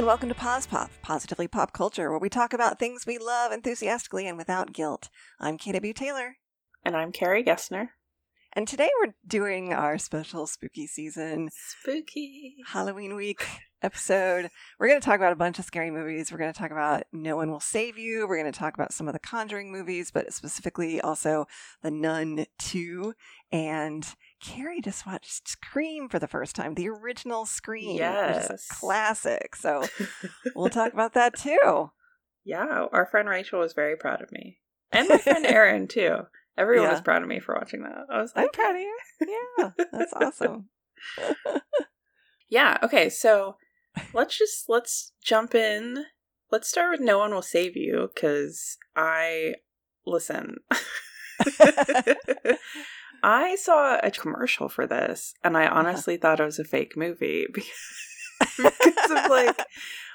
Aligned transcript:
And 0.00 0.06
welcome 0.06 0.30
to 0.30 0.34
Pause 0.34 0.66
Pop, 0.68 0.90
positively 1.02 1.46
pop 1.46 1.74
culture, 1.74 2.08
where 2.08 2.18
we 2.18 2.30
talk 2.30 2.54
about 2.54 2.78
things 2.78 3.04
we 3.04 3.18
love 3.18 3.52
enthusiastically 3.52 4.26
and 4.26 4.38
without 4.38 4.72
guilt. 4.72 5.10
I'm 5.38 5.58
KW 5.58 5.94
Taylor, 5.94 6.38
And 6.82 6.96
I'm 6.96 7.12
Carrie 7.12 7.44
Gessner. 7.44 7.88
and 8.54 8.66
today 8.66 8.88
we're 8.98 9.12
doing 9.26 9.74
our 9.74 9.98
special 9.98 10.46
spooky 10.46 10.86
season 10.86 11.50
Spooky. 11.52 12.54
Halloween 12.68 13.14
week 13.14 13.44
episode. 13.82 14.48
We're 14.78 14.88
going 14.88 15.02
to 15.02 15.04
talk 15.04 15.16
about 15.16 15.34
a 15.34 15.36
bunch 15.36 15.58
of 15.58 15.66
scary 15.66 15.90
movies. 15.90 16.32
We're 16.32 16.38
going 16.38 16.52
to 16.52 16.58
talk 16.58 16.70
about 16.70 17.02
No 17.12 17.36
One 17.36 17.50
Will 17.50 17.60
Save 17.60 17.98
You. 17.98 18.26
We're 18.26 18.40
going 18.40 18.50
to 18.50 18.58
talk 18.58 18.72
about 18.72 18.94
some 18.94 19.06
of 19.06 19.12
the 19.12 19.20
Conjuring 19.20 19.70
movies, 19.70 20.10
but 20.10 20.32
specifically 20.32 20.98
also 21.00 21.46
The 21.82 21.90
Nun 21.90 22.46
2. 22.58 23.12
And 23.52 24.06
Carrie 24.40 24.80
just 24.80 25.06
watched 25.06 25.48
Scream 25.48 26.08
for 26.08 26.18
the 26.18 26.26
first 26.28 26.56
time, 26.56 26.74
the 26.74 26.88
original 26.88 27.46
Scream, 27.46 27.96
Yes. 27.96 28.50
a 28.70 28.74
classic. 28.74 29.54
So 29.56 29.84
we'll 30.54 30.68
talk 30.70 30.92
about 30.92 31.12
that 31.14 31.36
too. 31.36 31.90
yeah, 32.44 32.86
our 32.92 33.06
friend 33.06 33.28
Rachel 33.28 33.60
was 33.60 33.72
very 33.74 33.96
proud 33.96 34.22
of 34.22 34.32
me. 34.32 34.58
And 34.92 35.08
my 35.08 35.18
friend 35.18 35.44
Erin, 35.46 35.86
too. 35.88 36.16
Everyone 36.58 36.86
Yeah. 36.88 36.92
was 36.92 37.00
proud 37.00 37.22
of 37.22 37.28
me 37.28 37.38
for 37.40 37.54
watching 37.54 37.82
that. 37.82 38.06
I 38.10 38.20
was 38.20 38.32
like, 38.34 38.46
I'm 38.46 38.50
proud 38.52 38.74
of 38.74 38.80
you. 38.80 38.98
Yeah, 39.58 39.70
that's 39.92 40.12
awesome. 40.14 40.68
yeah, 42.48 42.78
okay, 42.82 43.08
so 43.08 43.56
let's 44.12 44.36
just, 44.36 44.64
let's 44.68 45.12
jump 45.22 45.54
in. 45.54 46.04
Let's 46.50 46.68
start 46.68 46.90
with 46.90 47.00
No 47.00 47.18
One 47.18 47.32
Will 47.32 47.42
Save 47.42 47.76
You, 47.76 48.08
because 48.12 48.76
I, 48.96 49.54
listen. 50.04 50.56
I 53.22 53.56
saw 53.56 53.98
a 54.02 54.10
commercial 54.10 54.68
for 54.68 54.86
this, 54.86 55.34
and 55.44 55.56
I 55.56 55.66
uh-huh. 55.66 55.78
honestly 55.78 56.16
thought 56.16 56.40
it 56.40 56.44
was 56.44 56.58
a 56.58 56.64
fake 56.64 56.96
movie 56.96 57.46
because, 57.52 57.70
because 58.56 59.10
of 59.10 59.30
like, 59.30 59.60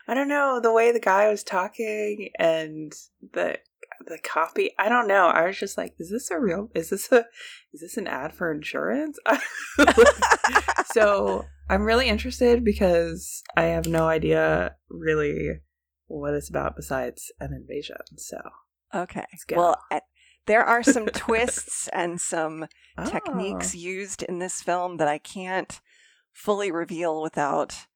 I 0.07 0.13
don't 0.13 0.27
know, 0.27 0.59
the 0.61 0.73
way 0.73 0.91
the 0.91 0.99
guy 0.99 1.29
was 1.29 1.43
talking 1.43 2.29
and 2.39 2.93
the 3.33 3.59
the 4.07 4.17
copy. 4.23 4.71
I 4.77 4.89
don't 4.89 5.07
know. 5.07 5.27
I 5.27 5.47
was 5.47 5.57
just 5.57 5.77
like, 5.77 5.93
is 5.99 6.09
this 6.09 6.29
a 6.31 6.39
real? 6.39 6.69
Is 6.75 6.89
this 6.89 7.11
a? 7.11 7.25
Is 7.73 7.81
this 7.81 7.97
an 7.97 8.07
ad 8.07 8.33
for 8.33 8.51
insurance? 8.51 9.19
so 10.91 11.45
I'm 11.69 11.83
really 11.83 12.07
interested 12.07 12.63
because 12.63 13.43
I 13.55 13.63
have 13.63 13.87
no 13.87 14.07
idea 14.07 14.75
really 14.89 15.61
what 16.07 16.33
it's 16.33 16.49
about 16.49 16.75
besides 16.75 17.31
an 17.39 17.53
invasion. 17.53 17.97
So 18.17 18.37
Okay. 18.95 19.25
Well, 19.51 19.77
at, 19.91 20.03
there 20.45 20.63
are 20.63 20.83
some 20.83 21.05
twists 21.13 21.87
and 21.89 22.19
some 22.21 22.67
Oh. 22.97 23.09
techniques 23.09 23.75
used 23.75 24.23
in 24.23 24.39
this 24.39 24.61
film 24.61 24.97
that 24.97 25.07
I 25.09 25.17
can't 25.17 25.81
fully 26.31 26.71
reveal 26.71 27.21
without 27.21 27.87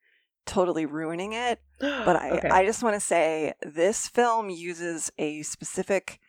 totally 0.46 0.86
ruining 0.86 1.32
it. 1.32 1.62
But 1.80 2.18
I, 2.18 2.30
Okay. 2.38 2.50
I 2.50 2.66
just 2.66 2.84
want 2.84 2.96
to 2.96 3.00
say 3.00 3.54
this 3.62 4.08
film 4.10 4.50
uses 4.50 5.10
a 5.18 5.42
specific 5.44 6.20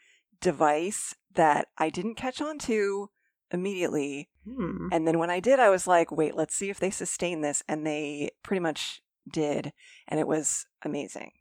device 0.40 1.16
that 1.34 1.66
I 1.78 1.90
didn't 1.90 2.14
catch 2.14 2.40
on 2.40 2.58
to 2.60 3.10
immediately. 3.50 4.28
Hmm. 4.44 4.86
And 4.92 5.06
then 5.06 5.18
when 5.18 5.30
I 5.30 5.40
did, 5.40 5.58
I 5.58 5.70
was 5.70 5.86
like, 5.88 6.12
wait, 6.12 6.36
let's 6.36 6.54
see 6.54 6.70
if 6.70 6.78
they 6.78 6.90
sustain 6.90 7.40
this. 7.40 7.62
And 7.68 7.84
they 7.86 8.30
pretty 8.44 8.60
much 8.60 9.02
did. 9.28 9.72
And 10.06 10.20
it 10.20 10.28
was 10.28 10.66
amazing. 10.84 11.32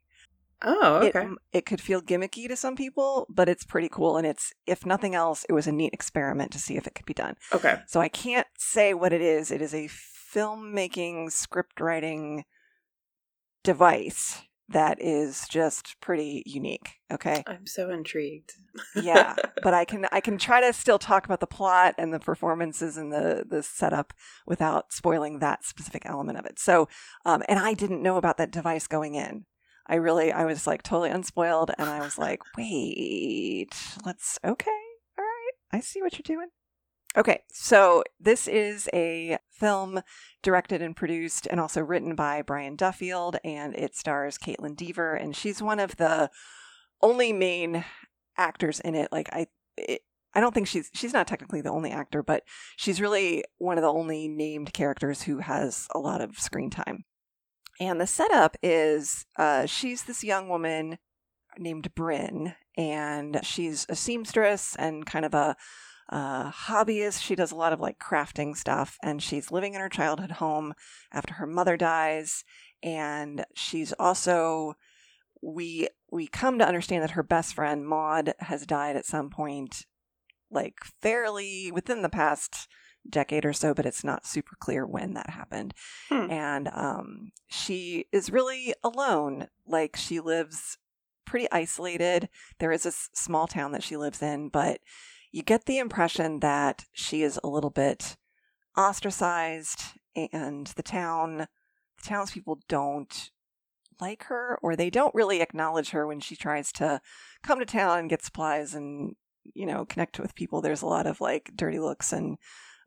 Oh, 0.62 1.00
It, 1.00 1.14
okay. 1.16 1.28
it 1.52 1.66
could 1.66 1.80
feel 1.80 2.02
gimmicky 2.02 2.46
to 2.48 2.56
some 2.56 2.76
people, 2.76 3.26
but 3.28 3.48
it's 3.48 3.64
pretty 3.64 3.88
cool. 3.88 4.16
And 4.16 4.26
it's, 4.26 4.52
if 4.66 4.84
nothing 4.84 5.14
else, 5.14 5.44
it 5.48 5.52
was 5.52 5.66
a 5.66 5.72
neat 5.72 5.92
experiment 5.94 6.52
to 6.52 6.58
see 6.58 6.76
if 6.76 6.86
it 6.86 6.94
could 6.94 7.06
be 7.06 7.14
done. 7.14 7.36
okay. 7.52 7.80
So 7.86 8.00
I 8.00 8.08
can't 8.08 8.46
say 8.58 8.92
what 8.94 9.12
it 9.12 9.20
is. 9.22 9.50
It 9.50 9.62
is 9.62 9.74
a 9.74 9.88
filmmaking, 10.34 11.32
script 11.32 11.80
writing 11.80 12.44
device 13.62 14.42
that 14.68 14.98
is 15.00 15.48
just 15.48 15.96
pretty 16.00 16.44
unique. 16.46 16.90
Okay. 17.12 17.42
I'm 17.46 17.66
so 17.66 17.90
intrigued. 17.90 18.52
Yeah. 18.94 19.34
but 19.64 19.74
I 19.74 19.84
can 19.84 20.06
I 20.12 20.20
can 20.20 20.38
try 20.38 20.60
to 20.60 20.72
still 20.72 20.98
talk 20.98 21.24
about 21.24 21.40
the 21.40 21.46
plot 21.48 21.96
and 21.98 22.14
the 22.14 22.20
performances 22.20 22.96
and 22.96 23.12
the 23.12 23.44
the 23.48 23.64
setup 23.64 24.14
without 24.46 24.92
spoiling 24.92 25.40
that 25.40 25.64
specific 25.64 26.02
element 26.06 26.38
of 26.38 26.46
it. 26.46 26.60
So 26.60 26.88
um 27.24 27.42
and 27.48 27.58
I 27.58 27.74
didn't 27.74 28.02
know 28.02 28.16
about 28.16 28.36
that 28.36 28.52
device 28.52 28.86
going 28.86 29.16
in. 29.16 29.44
I 29.90 29.96
really 29.96 30.30
I 30.30 30.44
was 30.44 30.68
like 30.68 30.84
totally 30.84 31.10
unspoiled 31.10 31.72
and 31.76 31.90
I 31.90 31.98
was 31.98 32.16
like, 32.16 32.40
wait, 32.56 33.74
let's 34.06 34.38
okay. 34.44 34.70
All 35.18 35.24
right. 35.24 35.52
I 35.72 35.80
see 35.80 36.00
what 36.00 36.12
you're 36.14 36.36
doing. 36.36 36.48
Okay, 37.16 37.42
so 37.52 38.04
this 38.20 38.46
is 38.46 38.88
a 38.94 39.38
film 39.50 40.00
directed 40.44 40.80
and 40.80 40.94
produced 40.94 41.48
and 41.50 41.58
also 41.58 41.82
written 41.82 42.14
by 42.14 42.40
Brian 42.40 42.76
Duffield, 42.76 43.36
and 43.42 43.74
it 43.74 43.96
stars 43.96 44.38
Kaitlyn 44.38 44.76
Dever, 44.76 45.14
and 45.14 45.34
she's 45.34 45.60
one 45.60 45.80
of 45.80 45.96
the 45.96 46.30
only 47.02 47.32
main 47.32 47.84
actors 48.36 48.78
in 48.78 48.94
it. 48.94 49.10
Like 49.10 49.28
I, 49.32 49.48
it, 49.76 50.02
I 50.34 50.40
don't 50.40 50.54
think 50.54 50.68
she's 50.68 50.88
she's 50.94 51.12
not 51.12 51.26
technically 51.26 51.62
the 51.62 51.72
only 51.72 51.90
actor, 51.90 52.22
but 52.22 52.44
she's 52.76 53.00
really 53.00 53.42
one 53.58 53.76
of 53.76 53.82
the 53.82 53.92
only 53.92 54.28
named 54.28 54.72
characters 54.72 55.22
who 55.22 55.38
has 55.38 55.88
a 55.92 55.98
lot 55.98 56.20
of 56.20 56.38
screen 56.38 56.70
time. 56.70 57.04
And 57.80 57.98
the 57.98 58.06
setup 58.06 58.58
is 58.62 59.24
uh, 59.38 59.64
she's 59.64 60.02
this 60.02 60.22
young 60.22 60.50
woman 60.50 60.98
named 61.58 61.94
Bryn, 61.94 62.54
and 62.76 63.40
she's 63.42 63.86
a 63.88 63.96
seamstress 63.96 64.76
and 64.76 65.06
kind 65.06 65.24
of 65.24 65.32
a 65.32 65.56
uh, 66.10 66.50
hobbyist. 66.50 67.22
She 67.22 67.34
does 67.34 67.52
a 67.52 67.56
lot 67.56 67.72
of 67.72 67.80
like 67.80 67.98
crafting 67.98 68.54
stuff, 68.54 68.98
and 69.02 69.22
she's 69.22 69.50
living 69.50 69.72
in 69.72 69.80
her 69.80 69.88
childhood 69.88 70.32
home 70.32 70.74
after 71.10 71.34
her 71.34 71.46
mother 71.46 71.78
dies. 71.78 72.44
And 72.82 73.46
she's 73.54 73.94
also 73.94 74.74
we 75.42 75.88
we 76.10 76.26
come 76.26 76.58
to 76.58 76.66
understand 76.66 77.02
that 77.02 77.12
her 77.12 77.22
best 77.22 77.54
friend 77.54 77.86
Maude 77.86 78.34
has 78.40 78.66
died 78.66 78.96
at 78.96 79.06
some 79.06 79.30
point, 79.30 79.86
like 80.50 80.80
fairly 81.00 81.72
within 81.72 82.02
the 82.02 82.10
past 82.10 82.68
decade 83.08 83.44
or 83.44 83.52
so, 83.52 83.74
but 83.74 83.86
it's 83.86 84.04
not 84.04 84.26
super 84.26 84.56
clear 84.58 84.86
when 84.86 85.14
that 85.14 85.30
happened. 85.30 85.74
Hmm. 86.08 86.30
And 86.30 86.68
um, 86.68 87.32
she 87.48 88.06
is 88.12 88.30
really 88.30 88.74
alone. 88.82 89.48
Like 89.66 89.96
she 89.96 90.20
lives 90.20 90.78
pretty 91.24 91.50
isolated. 91.52 92.28
There 92.58 92.72
is 92.72 92.84
a 92.84 92.90
s- 92.90 93.08
small 93.14 93.46
town 93.46 93.72
that 93.72 93.82
she 93.82 93.96
lives 93.96 94.22
in, 94.22 94.48
but 94.48 94.80
you 95.32 95.42
get 95.42 95.66
the 95.66 95.78
impression 95.78 96.40
that 96.40 96.84
she 96.92 97.22
is 97.22 97.38
a 97.42 97.48
little 97.48 97.70
bit 97.70 98.16
ostracized 98.76 99.80
and 100.14 100.68
the 100.68 100.82
town 100.82 101.38
the 101.38 102.08
townspeople 102.08 102.60
don't 102.68 103.30
like 104.00 104.24
her 104.24 104.58
or 104.62 104.74
they 104.74 104.90
don't 104.90 105.14
really 105.14 105.40
acknowledge 105.40 105.90
her 105.90 106.06
when 106.06 106.20
she 106.20 106.34
tries 106.34 106.72
to 106.72 107.00
come 107.42 107.58
to 107.58 107.66
town 107.66 107.98
and 107.98 108.10
get 108.10 108.24
supplies 108.24 108.74
and 108.74 109.14
you 109.54 109.66
know 109.66 109.84
connect 109.84 110.18
with 110.18 110.34
people 110.34 110.60
there's 110.60 110.82
a 110.82 110.86
lot 110.86 111.06
of 111.06 111.20
like 111.20 111.50
dirty 111.54 111.78
looks 111.78 112.12
and 112.12 112.38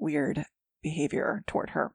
weird 0.03 0.45
behavior 0.83 1.43
toward 1.47 1.71
her. 1.71 1.93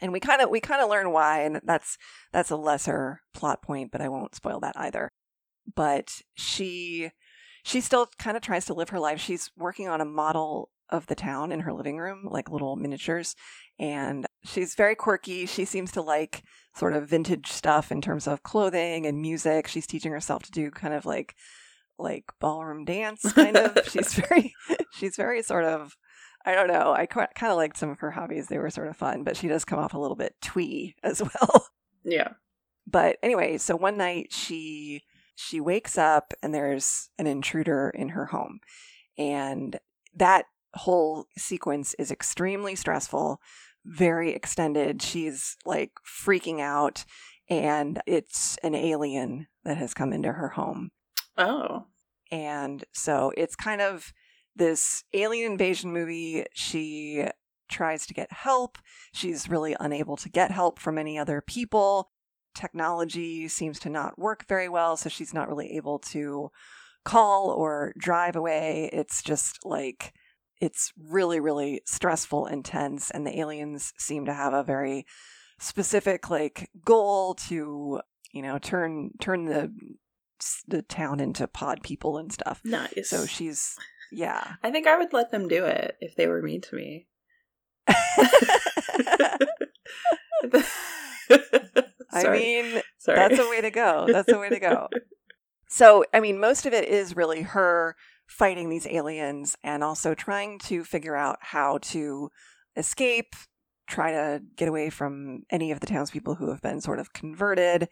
And 0.00 0.12
we 0.12 0.20
kind 0.20 0.40
of 0.40 0.48
we 0.48 0.60
kind 0.60 0.80
of 0.80 0.88
learn 0.88 1.10
why 1.10 1.42
and 1.42 1.60
that's 1.64 1.98
that's 2.32 2.50
a 2.50 2.56
lesser 2.56 3.20
plot 3.34 3.62
point 3.62 3.90
but 3.90 4.00
i 4.00 4.08
won't 4.08 4.36
spoil 4.36 4.60
that 4.60 4.76
either. 4.78 5.10
But 5.74 6.22
she 6.34 7.10
she 7.64 7.80
still 7.80 8.08
kind 8.18 8.36
of 8.36 8.42
tries 8.42 8.64
to 8.66 8.74
live 8.74 8.90
her 8.90 9.00
life. 9.00 9.20
She's 9.20 9.50
working 9.56 9.88
on 9.88 10.00
a 10.00 10.06
model 10.06 10.70
of 10.88 11.06
the 11.08 11.14
town 11.14 11.52
in 11.52 11.60
her 11.60 11.72
living 11.72 11.98
room 11.98 12.26
like 12.30 12.50
little 12.50 12.76
miniatures 12.76 13.34
and 13.78 14.24
she's 14.44 14.74
very 14.74 14.94
quirky. 14.94 15.44
She 15.44 15.64
seems 15.64 15.92
to 15.92 16.00
like 16.00 16.42
sort 16.74 16.94
of 16.94 17.08
vintage 17.08 17.48
stuff 17.48 17.92
in 17.92 18.00
terms 18.00 18.26
of 18.26 18.42
clothing 18.42 19.04
and 19.04 19.20
music. 19.20 19.66
She's 19.66 19.86
teaching 19.86 20.12
herself 20.12 20.44
to 20.44 20.50
do 20.50 20.70
kind 20.70 20.94
of 20.94 21.04
like 21.04 21.34
like 21.98 22.24
ballroom 22.40 22.84
dance 22.84 23.32
kind 23.32 23.56
of. 23.56 23.76
She's 23.90 24.14
very 24.14 24.54
she's 24.92 25.16
very 25.16 25.42
sort 25.42 25.64
of 25.64 25.96
I 26.48 26.54
don't 26.54 26.68
know. 26.68 26.94
I 26.94 27.04
kind 27.04 27.28
of 27.42 27.58
liked 27.58 27.76
some 27.76 27.90
of 27.90 27.98
her 27.98 28.10
hobbies. 28.10 28.46
They 28.46 28.56
were 28.56 28.70
sort 28.70 28.88
of 28.88 28.96
fun, 28.96 29.22
but 29.22 29.36
she 29.36 29.48
does 29.48 29.66
come 29.66 29.78
off 29.78 29.92
a 29.92 29.98
little 29.98 30.16
bit 30.16 30.34
twee 30.40 30.96
as 31.02 31.22
well. 31.22 31.68
Yeah. 32.04 32.28
But 32.86 33.18
anyway, 33.22 33.58
so 33.58 33.76
one 33.76 33.98
night 33.98 34.32
she 34.32 35.02
she 35.34 35.60
wakes 35.60 35.98
up 35.98 36.32
and 36.42 36.54
there's 36.54 37.10
an 37.18 37.26
intruder 37.26 37.92
in 37.94 38.08
her 38.10 38.26
home. 38.26 38.60
And 39.18 39.78
that 40.16 40.46
whole 40.74 41.26
sequence 41.36 41.94
is 41.98 42.10
extremely 42.10 42.74
stressful, 42.74 43.42
very 43.84 44.32
extended. 44.32 45.02
She's 45.02 45.54
like 45.66 45.92
freaking 46.02 46.60
out 46.60 47.04
and 47.50 48.00
it's 48.06 48.56
an 48.62 48.74
alien 48.74 49.48
that 49.64 49.76
has 49.76 49.92
come 49.92 50.14
into 50.14 50.32
her 50.32 50.48
home. 50.48 50.92
Oh. 51.36 51.84
And 52.32 52.84
so 52.94 53.34
it's 53.36 53.54
kind 53.54 53.82
of 53.82 54.14
this 54.58 55.04
alien 55.12 55.52
invasion 55.52 55.92
movie. 55.92 56.44
She 56.52 57.24
tries 57.70 58.06
to 58.06 58.14
get 58.14 58.32
help. 58.32 58.78
She's 59.12 59.48
really 59.48 59.76
unable 59.78 60.16
to 60.16 60.28
get 60.28 60.50
help 60.50 60.78
from 60.78 60.98
any 60.98 61.18
other 61.18 61.40
people. 61.40 62.10
Technology 62.54 63.48
seems 63.48 63.78
to 63.80 63.88
not 63.88 64.18
work 64.18 64.46
very 64.48 64.68
well, 64.68 64.96
so 64.96 65.08
she's 65.08 65.34
not 65.34 65.48
really 65.48 65.76
able 65.76 65.98
to 65.98 66.50
call 67.04 67.50
or 67.50 67.92
drive 67.98 68.36
away. 68.36 68.90
It's 68.92 69.22
just 69.22 69.64
like 69.64 70.12
it's 70.60 70.92
really, 70.98 71.38
really 71.38 71.82
stressful 71.86 72.46
and 72.46 72.64
tense, 72.64 73.10
and 73.10 73.26
the 73.26 73.38
aliens 73.38 73.92
seem 73.96 74.26
to 74.26 74.34
have 74.34 74.52
a 74.52 74.64
very 74.64 75.06
specific 75.60 76.30
like 76.30 76.70
goal 76.84 77.34
to 77.34 78.00
you 78.32 78.42
know, 78.42 78.58
turn 78.58 79.10
turn 79.20 79.46
the 79.46 79.72
the 80.66 80.82
town 80.82 81.20
into 81.20 81.46
pod 81.48 81.82
people 81.82 82.18
and 82.18 82.32
stuff. 82.32 82.60
Nice. 82.64 83.10
So 83.10 83.26
she's 83.26 83.76
yeah. 84.12 84.54
I 84.62 84.70
think 84.70 84.86
I 84.86 84.98
would 84.98 85.12
let 85.12 85.30
them 85.30 85.48
do 85.48 85.64
it 85.64 85.96
if 86.00 86.14
they 86.16 86.26
were 86.26 86.42
mean 86.42 86.60
to 86.62 86.76
me. 86.76 87.06
I 92.10 92.30
mean, 92.30 92.80
Sorry. 92.98 93.16
that's 93.16 93.38
a 93.38 93.48
way 93.48 93.60
to 93.60 93.70
go. 93.70 94.06
That's 94.10 94.32
a 94.32 94.38
way 94.38 94.48
to 94.48 94.58
go. 94.58 94.88
So, 95.68 96.04
I 96.14 96.20
mean, 96.20 96.40
most 96.40 96.64
of 96.66 96.72
it 96.72 96.88
is 96.88 97.16
really 97.16 97.42
her 97.42 97.96
fighting 98.26 98.70
these 98.70 98.86
aliens 98.86 99.56
and 99.62 99.84
also 99.84 100.14
trying 100.14 100.58
to 100.60 100.84
figure 100.84 101.14
out 101.16 101.38
how 101.40 101.78
to 101.78 102.30
escape, 102.76 103.34
try 103.88 104.12
to 104.12 104.42
get 104.56 104.68
away 104.68 104.90
from 104.90 105.42
any 105.50 105.70
of 105.70 105.80
the 105.80 105.86
townspeople 105.86 106.36
who 106.36 106.50
have 106.50 106.62
been 106.62 106.80
sort 106.80 106.98
of 106.98 107.12
converted. 107.12 107.88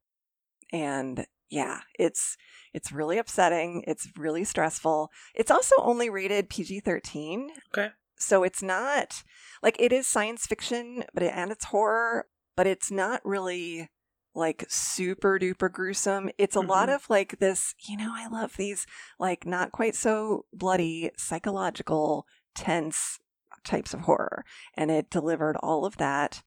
And 0.73 1.27
yeah, 1.49 1.81
it's 1.99 2.37
it's 2.75 2.93
really 2.93 3.19
upsetting. 3.19 3.85
It's 3.87 4.09
really 4.17 4.45
stressful. 4.45 5.11
It's 5.35 5.51
also 5.51 5.75
only 5.79 6.11
rated 6.11 6.51
PG-13. 6.51 7.49
Okay. 7.73 7.91
So 8.19 8.43
it's 8.45 8.63
not 8.63 9.23
like 9.63 9.77
it 9.79 9.93
is 9.93 10.07
science 10.07 10.47
fiction, 10.47 11.05
but 11.15 11.23
it, 11.23 11.33
and 11.35 11.51
it's 11.51 11.67
horror, 11.67 12.27
but 12.57 12.67
it's 12.67 12.91
not 12.91 13.21
really 13.25 13.91
like 14.35 14.67
super 14.69 15.39
duper 15.39 15.73
gruesome. 15.73 16.29
It's 16.37 16.57
a 16.57 16.61
lot 16.61 16.89
Mhm. 16.91 16.95
of 16.97 17.09
like 17.11 17.39
this, 17.39 17.75
you 17.89 17.97
know, 17.97 18.13
I 18.15 18.27
love 18.27 18.57
these 18.57 18.87
like 19.19 19.47
not 19.47 19.73
quite 19.73 19.95
so 19.95 20.45
bloody, 20.53 21.11
psychological, 21.17 22.27
tense 22.55 23.19
types 23.65 23.95
of 23.95 24.01
horror. 24.01 24.45
And 24.75 24.91
it 24.91 25.09
delivered 25.11 25.57
all 25.63 25.85
of 25.87 25.97
that. 25.97 26.43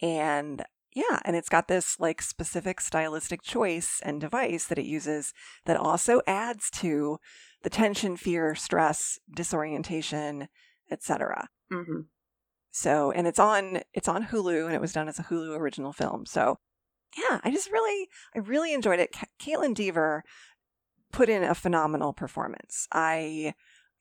And 0.00 0.64
yeah, 0.94 1.20
and 1.24 1.36
it's 1.36 1.48
got 1.48 1.68
this 1.68 1.98
like 1.98 2.20
specific 2.22 2.80
stylistic 2.80 3.42
choice 3.42 4.00
and 4.04 4.20
device 4.20 4.66
that 4.66 4.78
it 4.78 4.84
uses 4.86 5.32
that 5.64 5.76
also 5.76 6.20
adds 6.26 6.70
to 6.70 7.18
the 7.62 7.70
tension, 7.70 8.16
fear, 8.16 8.54
stress, 8.54 9.18
disorientation, 9.34 10.48
etc. 10.90 11.48
hmm 11.70 12.00
So, 12.70 13.10
and 13.12 13.26
it's 13.26 13.38
on 13.38 13.80
it's 13.92 14.08
on 14.08 14.26
Hulu, 14.26 14.66
and 14.66 14.74
it 14.74 14.80
was 14.80 14.92
done 14.92 15.08
as 15.08 15.18
a 15.18 15.24
Hulu 15.24 15.56
original 15.58 15.92
film. 15.92 16.26
So, 16.26 16.58
yeah, 17.16 17.40
I 17.42 17.50
just 17.50 17.70
really 17.70 18.08
I 18.34 18.38
really 18.40 18.74
enjoyed 18.74 19.00
it. 19.00 19.12
Ca- 19.12 19.26
Kaitlyn 19.40 19.74
Dever 19.74 20.22
put 21.12 21.28
in 21.28 21.42
a 21.42 21.54
phenomenal 21.54 22.12
performance. 22.12 22.88
I, 22.90 23.54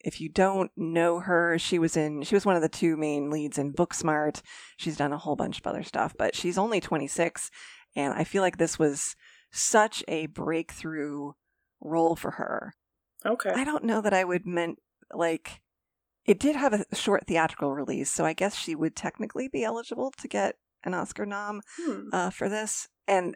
if 0.04 0.20
you 0.22 0.30
don't 0.30 0.72
know 0.76 1.20
her, 1.20 1.58
she 1.60 1.80
was 1.80 1.96
in 1.98 2.24
she 2.24 2.36
was 2.36 2.46
one 2.46 2.56
of 2.56 2.62
the 2.62 2.70
two 2.70 2.98
main 2.98 3.30
leads 3.30 3.58
in 3.58 3.74
Booksmart. 3.74 4.42
She's 4.78 4.98
done 4.98 5.14
a 5.14 5.18
whole 5.18 5.36
bunch 5.36 5.60
of 5.60 5.68
other 5.68 5.84
stuff, 5.84 6.14
but 6.18 6.36
she's 6.36 6.58
only 6.58 6.80
26, 6.82 7.50
and 7.96 8.14
I 8.14 8.24
feel 8.24 8.42
like 8.42 8.58
this 8.58 8.78
was 8.80 9.16
such 9.52 10.04
a 10.08 10.28
breakthrough 10.28 11.32
role 11.82 12.16
for 12.16 12.32
her. 12.32 12.74
Okay. 13.26 13.52
I 13.52 13.64
don't 13.64 13.84
know 13.84 14.02
that 14.02 14.14
I 14.14 14.24
would 14.24 14.46
meant 14.46 14.80
like 15.14 15.62
it 16.26 16.40
did 16.40 16.56
have 16.56 16.74
a 16.74 16.86
short 16.96 17.26
theatrical 17.28 17.74
release, 17.74 18.10
so 18.10 18.26
I 18.26 18.34
guess 18.34 18.56
she 18.56 18.76
would 18.76 18.96
technically 18.96 19.48
be 19.48 19.64
eligible 19.64 20.12
to 20.18 20.28
get 20.28 20.56
an 20.84 20.94
Oscar 20.94 21.26
nom 21.26 21.62
Hmm. 21.78 22.10
uh, 22.14 22.30
for 22.30 22.50
this. 22.50 22.88
And 23.08 23.36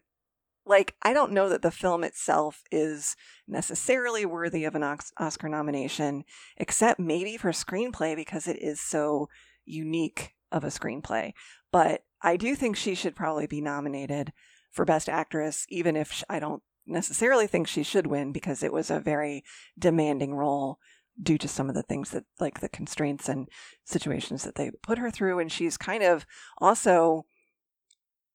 like, 0.66 0.96
I 1.02 1.14
don't 1.14 1.32
know 1.32 1.50
that 1.50 1.62
the 1.62 1.72
film 1.72 2.04
itself 2.04 2.64
is 2.72 3.16
necessarily 3.48 4.26
worthy 4.26 4.66
of 4.66 4.76
an 4.76 4.84
Oscar 5.18 5.48
nomination, 5.48 6.24
except 6.58 7.00
maybe 7.00 7.38
for 7.38 7.52
screenplay 7.52 8.16
because 8.16 8.48
it 8.48 8.58
is 8.62 8.82
so 8.82 9.30
unique 9.66 10.34
of 10.52 10.64
a 10.64 10.68
screenplay. 10.68 11.34
But 11.72 12.04
I 12.22 12.38
do 12.38 12.56
think 12.56 12.76
she 12.76 12.96
should 12.96 13.16
probably 13.16 13.48
be 13.48 13.62
nominated 13.62 14.34
for 14.72 14.86
Best 14.86 15.08
Actress, 15.08 15.66
even 15.70 15.96
if 15.96 16.24
I 16.30 16.40
don't 16.40 16.64
necessarily 16.88 17.48
think 17.48 17.68
she 17.68 17.84
should 17.84 18.08
win 18.08 18.32
because 18.32 18.64
it 18.64 18.74
was 18.74 18.90
a 18.90 19.00
very 19.00 19.44
demanding 19.78 20.34
role 20.34 20.80
due 21.22 21.38
to 21.38 21.48
some 21.48 21.70
of 21.70 21.76
the 21.76 21.84
things 21.84 22.12
that, 22.12 22.26
like 22.40 22.60
the 22.60 22.70
constraints 22.70 23.30
and 23.30 23.48
situations 23.84 24.44
that 24.44 24.56
they 24.56 24.72
put 24.84 24.98
her 24.98 25.10
through. 25.12 25.40
And 25.40 25.52
she's 25.52 25.78
kind 25.78 26.04
of 26.04 26.26
also 26.58 27.26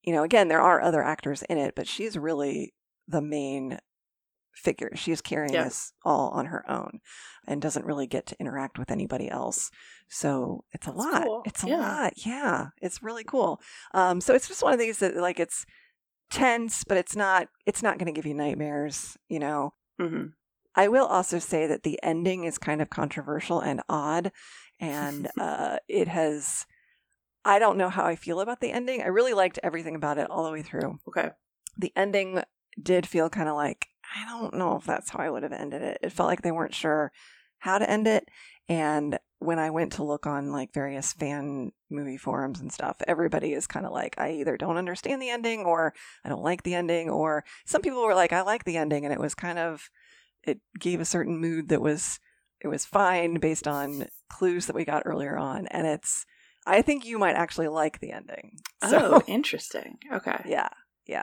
you 0.02 0.12
know, 0.12 0.22
again, 0.22 0.48
there 0.48 0.60
are 0.60 0.80
other 0.80 1.02
actors 1.02 1.42
in 1.42 1.58
it, 1.58 1.74
but 1.74 1.86
she's 1.88 2.16
really 2.16 2.74
the 3.08 3.20
main 3.22 3.78
figure. 4.54 4.90
She's 4.94 5.20
carrying 5.20 5.54
Yeah. 5.54 5.64
this 5.64 5.92
all 6.04 6.30
on 6.30 6.46
her 6.46 6.68
own 6.70 7.00
and 7.46 7.62
doesn't 7.62 7.86
really 7.86 8.06
get 8.06 8.26
to 8.26 8.36
interact 8.40 8.78
with 8.78 8.90
anybody 8.90 9.30
else. 9.30 9.70
So 10.08 10.64
it's 10.72 10.86
a 10.86 10.90
That's 10.90 10.98
lot. 11.04 11.24
cool. 11.24 11.42
It's 11.46 11.62
a 11.62 11.68
Yeah. 11.68 11.76
lot. 11.78 12.12
Yeah. 12.26 12.66
It's 12.82 13.02
really 13.02 13.24
cool. 13.24 13.60
Um, 13.94 14.20
so 14.20 14.34
it's 14.34 14.48
just 14.48 14.62
one 14.62 14.72
of 14.72 14.78
these 14.78 14.98
that 14.98 15.16
like 15.16 15.38
it's 15.40 15.64
tense, 16.30 16.84
but 16.84 16.96
it's 16.96 17.16
not 17.16 17.48
it's 17.66 17.82
not 17.82 17.98
gonna 17.98 18.12
give 18.12 18.26
you 18.26 18.34
nightmares, 18.34 19.16
you 19.28 19.38
know. 19.38 19.74
hmm 19.98 20.26
I 20.74 20.86
will 20.88 21.06
also 21.06 21.38
say 21.40 21.66
that 21.66 21.82
the 21.82 21.98
ending 22.02 22.44
is 22.44 22.56
kind 22.58 22.80
of 22.80 22.90
controversial 22.90 23.60
and 23.60 23.82
odd, 23.88 24.30
and 24.78 25.28
uh, 25.38 25.78
it 25.88 26.08
has. 26.08 26.64
I 27.44 27.58
don't 27.58 27.78
know 27.78 27.88
how 27.88 28.04
I 28.04 28.16
feel 28.16 28.40
about 28.40 28.60
the 28.60 28.72
ending. 28.72 29.02
I 29.02 29.06
really 29.06 29.34
liked 29.34 29.58
everything 29.62 29.94
about 29.94 30.18
it 30.18 30.30
all 30.30 30.44
the 30.44 30.52
way 30.52 30.62
through. 30.62 30.98
Okay. 31.08 31.30
The 31.76 31.92
ending 31.96 32.42
did 32.80 33.06
feel 33.06 33.30
kind 33.30 33.48
of 33.48 33.56
like 33.56 33.88
I 34.14 34.28
don't 34.28 34.54
know 34.54 34.76
if 34.76 34.84
that's 34.84 35.10
how 35.10 35.20
I 35.20 35.30
would 35.30 35.44
have 35.44 35.52
ended 35.52 35.82
it. 35.82 35.98
It 36.02 36.12
felt 36.12 36.28
like 36.28 36.42
they 36.42 36.50
weren't 36.50 36.74
sure 36.74 37.12
how 37.58 37.78
to 37.78 37.88
end 37.88 38.06
it, 38.06 38.28
and 38.68 39.18
when 39.38 39.58
I 39.58 39.70
went 39.70 39.92
to 39.92 40.04
look 40.04 40.26
on 40.26 40.52
like 40.52 40.72
various 40.72 41.12
fan 41.12 41.72
movie 41.90 42.16
forums 42.16 42.60
and 42.60 42.72
stuff, 42.72 42.96
everybody 43.08 43.52
is 43.52 43.66
kind 43.66 43.86
of 43.86 43.92
like, 43.92 44.14
I 44.18 44.32
either 44.32 44.56
don't 44.56 44.76
understand 44.76 45.20
the 45.20 45.30
ending 45.30 45.60
or 45.60 45.94
I 46.24 46.28
don't 46.28 46.42
like 46.42 46.62
the 46.62 46.74
ending, 46.74 47.08
or 47.08 47.44
some 47.64 47.82
people 47.82 48.02
were 48.02 48.14
like, 48.14 48.32
I 48.32 48.42
like 48.42 48.64
the 48.64 48.76
ending, 48.76 49.04
and 49.04 49.14
it 49.14 49.20
was 49.20 49.34
kind 49.34 49.58
of 49.58 49.90
it 50.42 50.60
gave 50.78 51.00
a 51.00 51.04
certain 51.04 51.38
mood 51.38 51.68
that 51.68 51.80
was 51.80 52.20
it 52.60 52.68
was 52.68 52.84
fine 52.84 53.34
based 53.38 53.66
on 53.66 54.06
clues 54.28 54.66
that 54.66 54.76
we 54.76 54.84
got 54.84 55.02
earlier 55.04 55.36
on 55.36 55.66
and 55.68 55.86
it's 55.86 56.24
i 56.66 56.82
think 56.82 57.04
you 57.06 57.18
might 57.18 57.34
actually 57.36 57.68
like 57.68 58.00
the 58.00 58.12
ending 58.12 58.58
so 58.88 59.14
Oh, 59.16 59.22
interesting. 59.26 59.98
Okay. 60.12 60.42
yeah 60.46 60.68
yeah 61.06 61.22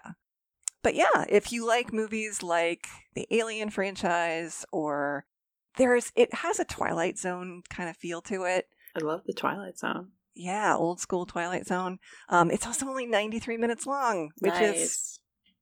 but 0.83 0.95
yeah 0.95 1.25
if 1.29 1.51
you 1.51 1.65
like 1.67 1.91
movies 1.93 2.41
like 2.43 2.87
the 3.15 3.27
alien 3.31 3.69
franchise 3.69 4.65
or 4.71 5.25
there's 5.77 6.11
it 6.15 6.33
has 6.33 6.59
a 6.59 6.65
twilight 6.65 7.17
zone 7.19 7.61
kind 7.69 7.89
of 7.89 7.97
feel 7.97 8.21
to 8.23 8.43
it 8.43 8.65
I 8.95 8.99
love 9.03 9.21
the 9.27 9.33
Twilight 9.33 9.77
Zone. 9.77 10.09
yeah 10.33 10.75
old 10.75 10.99
school 10.99 11.25
twilight 11.27 11.67
zone 11.67 11.99
um 12.29 12.49
it's 12.49 12.65
also 12.65 12.87
only 12.87 13.05
93 13.05 13.57
minutes 13.57 13.85
long 13.85 14.31
which 14.39 14.55
is 14.59 15.19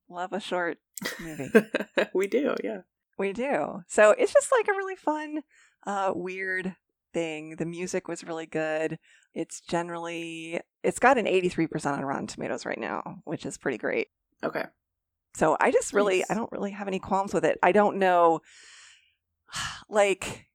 love 0.09 0.31
a 0.31 0.39
short 0.39 0.77
movie 1.19 1.51
we 2.13 2.27
do, 2.27 2.55
yeah. 2.63 2.81
We 3.17 3.31
do. 3.33 3.81
So 3.87 4.11
it's 4.11 4.33
just 4.33 4.51
like 4.51 4.67
a 4.67 4.73
really 4.77 4.95
fun, 4.97 5.41
uh, 5.87 6.11
weird 6.13 6.75
thing. 7.15 7.55
The 7.55 7.65
music 7.65 8.07
was 8.07 8.23
really 8.23 8.45
good. 8.45 8.99
It's 9.33 9.61
generally 9.61 10.59
it's 10.83 10.99
got 10.99 11.17
an 11.17 11.25
83% 11.25 11.97
on 11.97 12.05
Rotten 12.05 12.27
Tomatoes 12.27 12.65
right 12.65 12.77
now, 12.77 13.21
which 13.23 13.45
is 13.45 13.57
pretty 13.57 13.77
great. 13.77 14.09
Okay. 14.43 14.65
So 15.33 15.57
I 15.59 15.71
just 15.71 15.93
really 15.93 16.19
Nice. 16.19 16.31
I 16.31 16.33
don't 16.35 16.51
really 16.51 16.71
have 16.71 16.87
any 16.87 16.99
qualms 16.99 17.33
with 17.33 17.45
it. 17.45 17.57
I 17.63 17.71
don't 17.71 17.97
know 17.97 18.41
like 19.89 20.47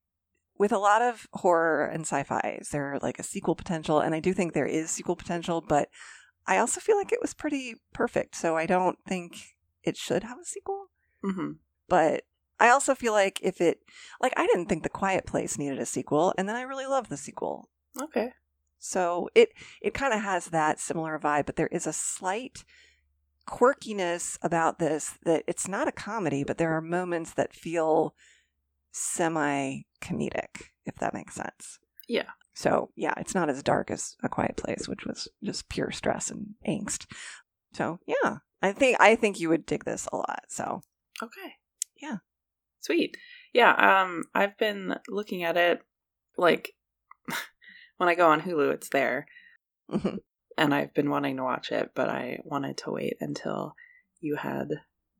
with 0.59 0.73
a 0.73 0.79
lot 0.79 1.01
of 1.01 1.27
horror 1.33 1.87
and 1.87 2.03
sci-fi, 2.03 2.59
is 2.61 2.69
there 2.69 2.99
like 3.03 3.19
a 3.19 3.25
sequel 3.25 3.55
potential? 3.55 3.99
And 3.99 4.15
I 4.15 4.21
do 4.21 4.35
think 4.35 4.53
there 4.53 4.67
is 4.67 4.91
sequel 4.91 5.17
potential, 5.17 5.63
but 5.67 5.89
I 6.47 6.59
also 6.59 6.81
feel 6.81 6.99
like 6.99 7.13
it 7.13 7.23
was 7.23 7.33
pretty 7.33 7.77
perfect. 7.95 8.37
So 8.37 8.57
I 8.59 8.67
don't 8.67 8.99
think 9.09 9.39
it 9.83 9.97
should 9.97 10.23
have 10.23 10.39
a 10.39 10.45
sequel 10.45 10.87
hmm 11.23 11.53
but 11.91 12.23
I 12.61 12.69
also 12.69 12.95
feel 12.95 13.13
like 13.13 13.41
if 13.43 13.61
it 13.61 13.81
like 14.21 14.35
I 14.37 14.47
didn't 14.47 14.67
think 14.67 14.83
The 14.83 14.89
Quiet 14.89 15.27
Place 15.27 15.59
needed 15.59 15.79
a 15.79 15.87
sequel 15.87 16.35
and 16.39 16.49
then 16.49 16.57
I 16.57 16.63
really 16.63 16.87
love 16.87 17.09
the 17.09 17.17
sequel. 17.17 17.69
Okay. 18.01 18.33
So 18.79 19.29
it 19.35 19.51
it 19.81 19.95
kind 19.95 20.15
of 20.15 20.21
has 20.21 20.47
that 20.47 20.79
similar 20.79 21.19
vibe, 21.19 21.47
but 21.47 21.57
there 21.57 21.69
is 21.69 21.87
a 21.87 21.93
slight 21.93 22.65
quirkiness 23.49 24.39
about 24.43 24.79
this 24.79 25.19
that 25.25 25.43
it's 25.47 25.67
not 25.67 25.89
a 25.89 25.93
comedy, 25.93 26.45
but 26.45 26.59
there 26.59 26.77
are 26.77 26.81
moments 26.83 27.33
that 27.35 27.55
feel 27.55 28.15
semi 28.93 29.83
comedic, 30.01 30.71
if 30.85 30.97
that 30.97 31.15
makes 31.15 31.35
sense. 31.35 31.79
Yeah. 32.09 32.31
So 32.55 32.91
yeah, 32.97 33.15
it's 33.17 33.35
not 33.35 33.49
as 33.49 33.63
dark 33.63 33.91
as 33.91 34.17
A 34.23 34.29
Quiet 34.29 34.57
Place, 34.57 34.89
which 34.89 35.07
was 35.07 35.29
just 35.43 35.69
pure 35.69 35.91
stress 35.91 36.31
and 36.31 36.55
angst. 36.67 37.07
So 37.73 38.01
yeah, 38.07 38.39
I 38.61 38.73
think 38.73 38.99
I 39.01 39.17
think 39.17 39.41
you 39.41 39.49
would 39.49 39.67
dig 39.67 39.85
this 39.85 40.09
a 40.13 40.17
lot. 40.17 40.45
So 40.49 40.83
Okay. 41.23 41.55
Yeah. 42.01 42.19
Sweet. 42.81 43.17
Yeah, 43.53 43.73
um 44.03 44.25
I've 44.35 44.57
been 44.59 44.95
looking 45.09 45.43
at 45.45 45.57
it 45.57 45.81
like 46.37 46.73
when 47.99 48.09
I 48.09 48.15
go 48.15 48.29
on 48.31 48.41
Hulu 48.41 48.73
it's 48.73 48.89
there 48.89 49.27
mhm. 49.91 50.19
and 50.57 50.75
I've 50.75 50.95
been 50.95 51.11
wanting 51.11 51.37
to 51.37 51.43
watch 51.45 51.71
it, 51.73 51.91
but 51.95 52.09
I 52.09 52.41
wanted 52.45 52.77
to 52.79 52.91
wait 52.93 53.15
until 53.21 53.75
you 54.21 54.37
had 54.37 54.69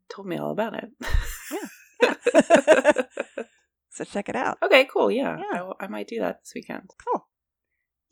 told 0.09 0.27
me 0.29 0.37
all 0.39 0.51
about 0.53 0.75
it. 0.75 0.91
Yeah. 2.03 2.95
So 3.93 4.05
check 4.05 4.29
it 4.29 4.37
out. 4.37 4.57
okay, 4.63 4.85
cool. 4.91 5.11
Yeah. 5.11 5.37
Yeah. 5.53 5.71
I, 5.81 5.85
I 5.85 5.87
might 5.89 6.07
do 6.07 6.21
that 6.21 6.41
this 6.43 6.53
weekend. 6.55 6.91
Cool. 7.05 7.27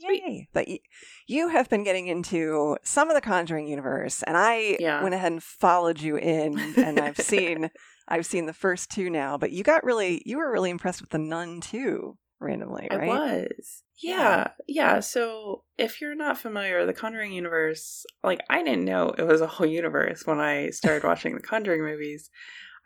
Yay! 0.00 0.48
But 0.52 0.66
y- 0.68 0.80
you 1.28 1.48
have 1.48 1.70
been 1.70 1.84
getting 1.84 2.08
into 2.08 2.76
some 2.82 3.08
of 3.08 3.14
the 3.14 3.20
Conjuring 3.20 3.68
universe, 3.68 4.22
and 4.24 4.36
I 4.36 4.76
Yeah. 4.80 5.02
went 5.02 5.14
ahead 5.14 5.30
and 5.32 5.42
followed 5.42 6.00
you 6.00 6.16
in, 6.16 6.58
and 6.76 6.98
I've 6.98 7.16
seen 7.20 7.70
I've 8.08 8.26
seen 8.26 8.46
the 8.46 8.52
first 8.52 8.90
two 8.90 9.10
now. 9.10 9.36
But 9.38 9.52
you 9.52 9.62
got 9.62 9.84
really 9.84 10.22
you 10.24 10.38
were 10.38 10.50
really 10.50 10.70
impressed 10.70 11.00
with 11.00 11.10
the 11.10 11.18
Nun 11.18 11.60
2, 11.60 12.16
randomly, 12.40 12.88
right? 12.90 13.10
I 13.10 13.42
was. 13.46 13.82
Yeah, 14.00 14.48
yeah. 14.66 15.00
So 15.00 15.64
if 15.76 16.00
you're 16.00 16.14
not 16.14 16.38
familiar, 16.38 16.86
the 16.86 16.92
Conjuring 16.92 17.32
universe, 17.32 18.06
like 18.22 18.40
I 18.48 18.62
didn't 18.62 18.84
know 18.84 19.10
it 19.16 19.24
was 19.24 19.40
a 19.40 19.46
whole 19.46 19.66
universe 19.66 20.24
when 20.24 20.38
I 20.40 20.70
started 20.70 21.04
watching 21.06 21.34
the 21.34 21.40
Conjuring 21.42 21.82
movies. 21.82 22.30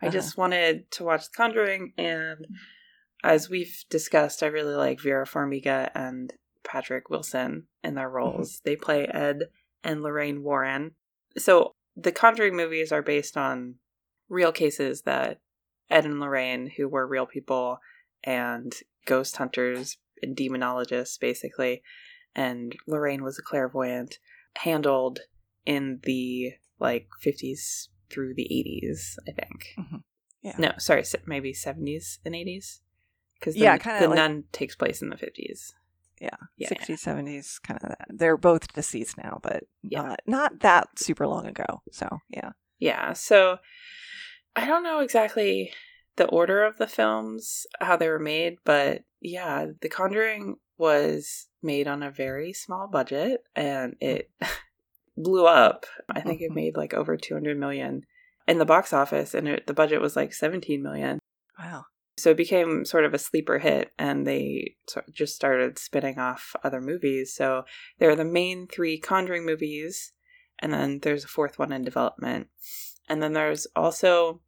I 0.01 0.07
Uh-huh. 0.07 0.13
just 0.13 0.37
wanted 0.37 0.89
to 0.91 1.03
watch 1.03 1.25
the 1.25 1.37
Conjuring, 1.37 1.93
and 1.97 2.45
as 3.23 3.49
we've 3.49 3.85
discussed, 3.89 4.43
I 4.43 4.47
really 4.47 4.73
like 4.75 4.99
Vera 4.99 5.25
Farmiga 5.25 5.89
and 5.95 6.33
Patrick 6.63 7.09
Wilson 7.09 7.67
in 7.83 7.93
their 7.95 8.09
roles. 8.09 8.59
They 8.65 8.75
play 8.75 9.05
Ed 9.05 9.43
and 9.83 10.01
Lorraine 10.01 10.43
Warren. 10.43 10.91
So 11.37 11.75
the 11.95 12.11
Conjuring 12.11 12.55
movies 12.55 12.91
are 12.91 13.01
based 13.03 13.37
on 13.37 13.75
real 14.29 14.51
cases 14.51 15.01
that 15.03 15.39
Ed 15.89 16.05
and 16.05 16.19
Lorraine, 16.19 16.71
who 16.77 16.87
were 16.87 17.05
real 17.07 17.25
people 17.25 17.79
and 18.23 18.73
ghost 19.05 19.37
hunters 19.37 19.97
and 20.21 20.35
demonologists, 20.35 21.19
basically, 21.19 21.81
and 22.35 22.75
Lorraine 22.87 23.23
was 23.23 23.37
a 23.37 23.43
clairvoyant, 23.43 24.19
handled 24.57 25.19
in 25.65 25.99
the 26.03 26.53
like 26.79 27.07
50s 27.25 27.89
through 28.09 28.33
the 28.35 28.47
80s, 28.51 29.17
I 29.27 29.31
think. 29.31 29.73
Mhm. 29.77 30.03
Yeah. 30.41 30.55
No, 30.57 30.71
sorry, 30.77 31.03
maybe 31.25 31.53
70s 31.53 32.19
and 32.25 32.35
80s. 32.35 32.81
Because 33.39 33.55
Yeah, 33.55 33.77
yeah, 33.85 33.99
the 33.99 34.07
like- 34.07 34.15
nun 34.15 34.43
takes 34.51 34.75
place 34.75 35.01
in 35.01 35.09
the 35.09 35.17
50s. 35.17 35.73
Yeah, 36.21 36.29
Yeah, 36.57 36.69
60s, 36.69 37.01
70s, 37.01 37.59
kind 37.59 37.79
of 37.83 37.89
that. 37.89 38.07
They're 38.09 38.37
both 38.37 38.71
deceased 38.73 39.17
now, 39.17 39.39
but 39.43 39.63
Yeah. 39.81 40.01
not 40.03 40.19
not 40.25 40.59
that 40.61 40.97
super 40.97 41.27
long 41.27 41.45
ago. 41.45 41.81
So 41.91 42.19
yeah. 42.29 42.51
Yeah, 42.79 43.11
so 43.13 43.59
I 44.55 44.65
don't 44.65 44.83
know 44.83 44.99
exactly 44.99 45.73
the 46.15 46.25
order 46.27 46.63
of 46.63 46.77
the 46.77 46.87
films, 46.87 47.65
how 47.81 47.95
they 47.97 48.07
were 48.09 48.19
made, 48.19 48.57
but 48.63 49.03
yeah, 49.19 49.67
The 49.81 49.89
Conjuring 49.89 50.57
was 50.77 51.47
made 51.61 51.87
on 51.87 52.03
a 52.03 52.11
very 52.11 52.53
small 52.53 52.87
budget 52.87 53.41
and 53.55 53.95
it 53.99 54.29
blew 55.17 55.45
up. 55.47 55.85
I 56.09 56.21
think 56.21 56.41
it 56.41 56.51
Mhm. 56.51 56.55
made 56.55 56.77
like 56.77 56.93
over 56.93 57.17
200 57.17 57.57
million 57.57 58.03
in 58.47 58.57
the 58.59 58.65
box 58.65 58.93
office 58.93 59.33
and 59.33 59.47
it, 59.47 59.65
the 59.67 59.73
budget 59.73 60.01
was 60.01 60.15
like 60.15 60.33
17 60.33 60.83
million. 60.83 61.19
Wow. 61.57 61.85
So 62.17 62.29
it 62.31 62.37
became 62.37 62.85
sort 62.85 63.05
of 63.05 63.13
a 63.15 63.17
sleeper 63.17 63.57
hit, 63.57 63.91
and 63.97 64.27
they 64.27 64.75
just 65.11 65.35
started 65.35 65.79
spinning 65.79 66.19
off 66.19 66.55
other 66.63 66.79
movies. 66.79 67.33
So 67.33 67.63
there 67.97 68.11
are 68.11 68.15
the 68.15 68.23
main 68.23 68.67
three 68.67 68.99
Conjuring 68.99 69.47
movies, 69.47 70.11
and 70.59 70.71
then 70.71 70.99
there's 70.99 71.23
a 71.23 71.27
fourth 71.27 71.57
one 71.57 71.71
in 71.71 71.81
development. 71.81 72.49
And 73.09 73.21
then 73.21 73.33
there's 73.33 73.67
also 73.75 74.41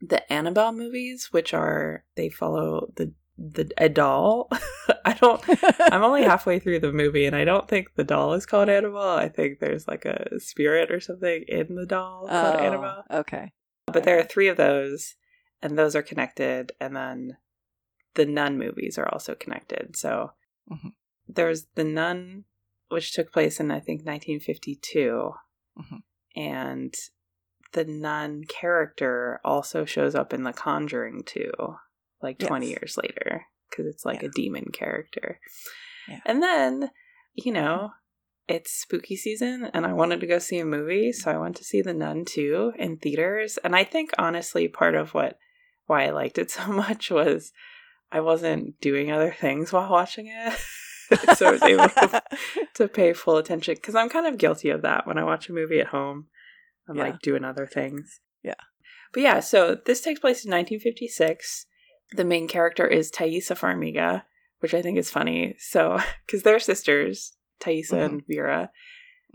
the 0.00 0.30
Annabelle 0.32 0.72
movies, 0.72 1.28
which 1.32 1.52
are 1.54 2.04
they 2.16 2.28
follow 2.28 2.92
the 2.96 3.12
the 3.38 3.70
a 3.78 3.88
doll. 3.88 4.48
I 5.04 5.14
don't. 5.14 5.42
I'm 5.80 6.02
only 6.04 6.22
halfway 6.22 6.58
through 6.58 6.80
the 6.80 6.92
movie, 6.92 7.24
and 7.26 7.34
I 7.34 7.44
don't 7.44 7.68
think 7.68 7.94
the 7.94 8.04
doll 8.04 8.34
is 8.34 8.46
called 8.46 8.68
Annabelle. 8.68 9.16
I 9.16 9.28
think 9.28 9.58
there's 9.58 9.88
like 9.88 10.04
a 10.04 10.38
spirit 10.38 10.90
or 10.90 11.00
something 11.00 11.44
in 11.48 11.74
the 11.74 11.86
doll 11.86 12.28
called 12.28 12.56
Oh, 12.56 12.58
Annabelle. 12.58 13.04
okay. 13.10 13.52
But 13.86 14.04
there 14.04 14.18
are 14.18 14.22
three 14.24 14.48
of 14.48 14.56
those, 14.56 15.16
and 15.62 15.78
those 15.78 15.96
are 15.96 16.02
connected. 16.02 16.72
And 16.80 16.94
then 16.94 17.36
the 18.14 18.26
Nun 18.26 18.58
movies 18.58 18.98
are 18.98 19.08
also 19.12 19.34
connected. 19.34 19.96
So 19.96 20.32
Mhm. 20.70 20.92
there's 21.26 21.66
the 21.74 21.84
Nun, 21.84 22.44
which 22.88 23.12
took 23.12 23.32
place 23.32 23.58
in 23.60 23.70
I 23.70 23.80
think 23.80 24.04
1952, 24.04 25.32
Mhm. 25.78 26.02
and 26.36 26.94
the 27.72 27.84
Nun 27.84 28.44
character 28.48 29.40
also 29.44 29.84
shows 29.84 30.14
up 30.14 30.32
in 30.32 30.42
The 30.42 30.52
Conjuring 30.52 31.22
2, 31.24 31.52
like 32.22 32.38
20 32.38 32.66
Yes. 32.66 32.70
years 32.70 32.98
later, 33.02 33.46
because 33.70 33.86
it's 33.86 34.04
like 34.04 34.22
Yeah. 34.22 34.28
a 34.28 34.32
demon 34.32 34.66
character. 34.72 35.40
Yeah. 36.08 36.20
And 36.24 36.42
then, 36.42 36.90
you 37.34 37.52
mm-hmm. 37.52 37.62
know. 37.62 37.90
It's 38.48 38.72
spooky 38.72 39.16
season, 39.16 39.70
and 39.72 39.86
I 39.86 39.92
wanted 39.92 40.20
to 40.20 40.26
go 40.26 40.40
see 40.40 40.58
a 40.58 40.64
movie, 40.64 41.12
so 41.12 41.30
I 41.30 41.38
went 41.38 41.56
to 41.56 41.64
see 41.64 41.80
The 41.80 41.94
Nun 41.94 42.24
2 42.24 42.72
in 42.76 42.98
theaters. 42.98 43.56
And 43.62 43.74
I 43.74 43.84
think 43.84 44.10
honestly, 44.18 44.66
part 44.66 44.96
of 44.96 45.14
what 45.14 45.38
why 45.86 46.06
I 46.06 46.10
liked 46.10 46.38
it 46.38 46.50
so 46.58 46.66
much 46.66 47.10
was 47.10 47.52
I 48.10 48.20
wasn't 48.20 48.80
doing 48.80 49.10
other 49.10 49.32
things 49.32 49.72
while 49.72 49.90
watching 49.90 50.26
it. 50.26 50.58
so 51.36 51.46
I 51.46 51.50
was 51.52 51.62
able 51.62 51.88
to, 51.88 52.22
to 52.74 52.88
pay 52.88 53.12
full 53.12 53.36
attention 53.36 53.74
because 53.74 53.94
I'm 53.94 54.08
kind 54.08 54.26
of 54.26 54.38
guilty 54.38 54.70
of 54.70 54.82
that 54.82 55.06
when 55.06 55.18
I 55.18 55.24
watch 55.24 55.48
a 55.48 55.52
movie 55.52 55.80
at 55.80 55.88
home. 55.88 56.26
I'm 56.88 56.96
Yeah. 56.96 57.04
like 57.04 57.20
doing 57.20 57.44
other 57.44 57.66
things. 57.66 58.20
Yeah. 58.42 58.54
But 59.12 59.22
yeah, 59.22 59.40
so 59.40 59.74
this 59.74 60.00
takes 60.00 60.20
place 60.20 60.44
in 60.44 60.50
1956. 60.50 61.66
The 62.12 62.24
main 62.24 62.48
character 62.48 62.86
is 62.86 63.10
Taissa 63.10 63.56
Farmiga, 63.56 64.24
which 64.60 64.74
I 64.74 64.82
think 64.82 64.98
is 64.98 65.10
funny. 65.10 65.54
So, 65.58 65.98
because 66.26 66.42
they're 66.42 66.58
sisters, 66.58 67.36
Taissa 67.60 67.92
Mhm. 67.98 68.04
and 68.04 68.22
Vera. 68.28 68.70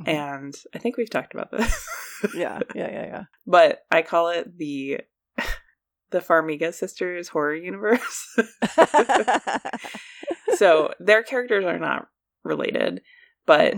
Mhm. 0.02 0.08
And 0.08 0.54
I 0.76 0.80
think 0.80 0.98
we've 0.98 1.10
talked 1.10 1.34
about 1.34 1.52
this. 1.52 1.88
yeah, 2.36 2.60
yeah, 2.76 2.92
yeah, 2.92 3.06
yeah. 3.06 3.24
but 3.46 3.86
I 3.92 4.02
call 4.02 4.30
it 4.30 4.58
the 4.58 5.02
the 6.12 6.20
Farmiga 6.20 6.74
sisters 6.74 7.30
horror 7.30 7.56
universe. 7.56 8.36
so 10.56 10.94
their 11.00 11.24
characters 11.24 11.66
are 11.66 11.80
not 11.80 12.08
related, 12.44 13.02
but. 13.46 13.76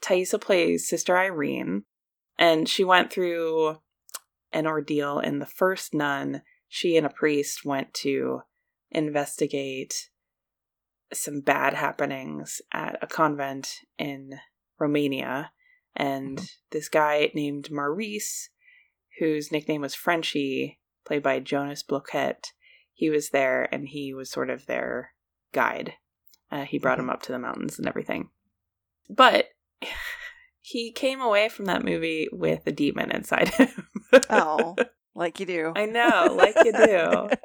Taissa 0.00 0.40
plays 0.40 0.88
Sister 0.88 1.18
Irene, 1.18 1.82
and 2.38 2.68
she 2.68 2.84
went 2.84 3.12
through 3.12 3.78
an 4.52 4.66
ordeal 4.66 5.18
in 5.18 5.38
the 5.38 5.46
first 5.46 5.92
nun. 5.92 6.42
She 6.68 6.96
and 6.96 7.06
a 7.06 7.10
priest 7.10 7.64
went 7.64 7.92
to 7.94 8.42
investigate 8.90 10.10
some 11.12 11.40
bad 11.40 11.74
happenings 11.74 12.60
at 12.72 12.98
a 13.02 13.06
convent 13.06 13.80
in 13.98 14.38
Romania. 14.78 15.52
And 15.96 16.40
this 16.70 16.88
guy 16.88 17.30
named 17.34 17.70
Maurice, 17.70 18.50
whose 19.18 19.50
nickname 19.50 19.80
was 19.80 19.94
Frenchie, 19.94 20.78
played 21.04 21.22
by 21.22 21.40
Jonas 21.40 21.82
Bloquet, 21.82 22.52
he 22.92 23.10
was 23.10 23.30
there 23.30 23.68
and 23.72 23.88
he 23.88 24.12
was 24.12 24.30
sort 24.30 24.50
of 24.50 24.66
their 24.66 25.12
guide. 25.52 25.94
Uh, 26.50 26.64
he 26.64 26.78
brought 26.78 26.98
him 26.98 27.10
up 27.10 27.22
to 27.22 27.32
the 27.32 27.38
mountains 27.38 27.78
and 27.78 27.88
everything. 27.88 28.28
But 29.08 29.46
he 30.70 30.92
came 30.92 31.20
away 31.20 31.48
from 31.48 31.64
that 31.64 31.84
movie 31.84 32.28
with 32.30 32.66
a 32.66 32.72
demon 32.72 33.10
inside 33.10 33.48
him. 33.48 33.88
Oh, 34.28 34.76
like 35.14 35.40
you 35.40 35.46
do. 35.46 35.72
I 35.74 35.86
know, 35.86 36.34
like 36.36 36.56
you 36.64 36.72
do. 36.72 37.30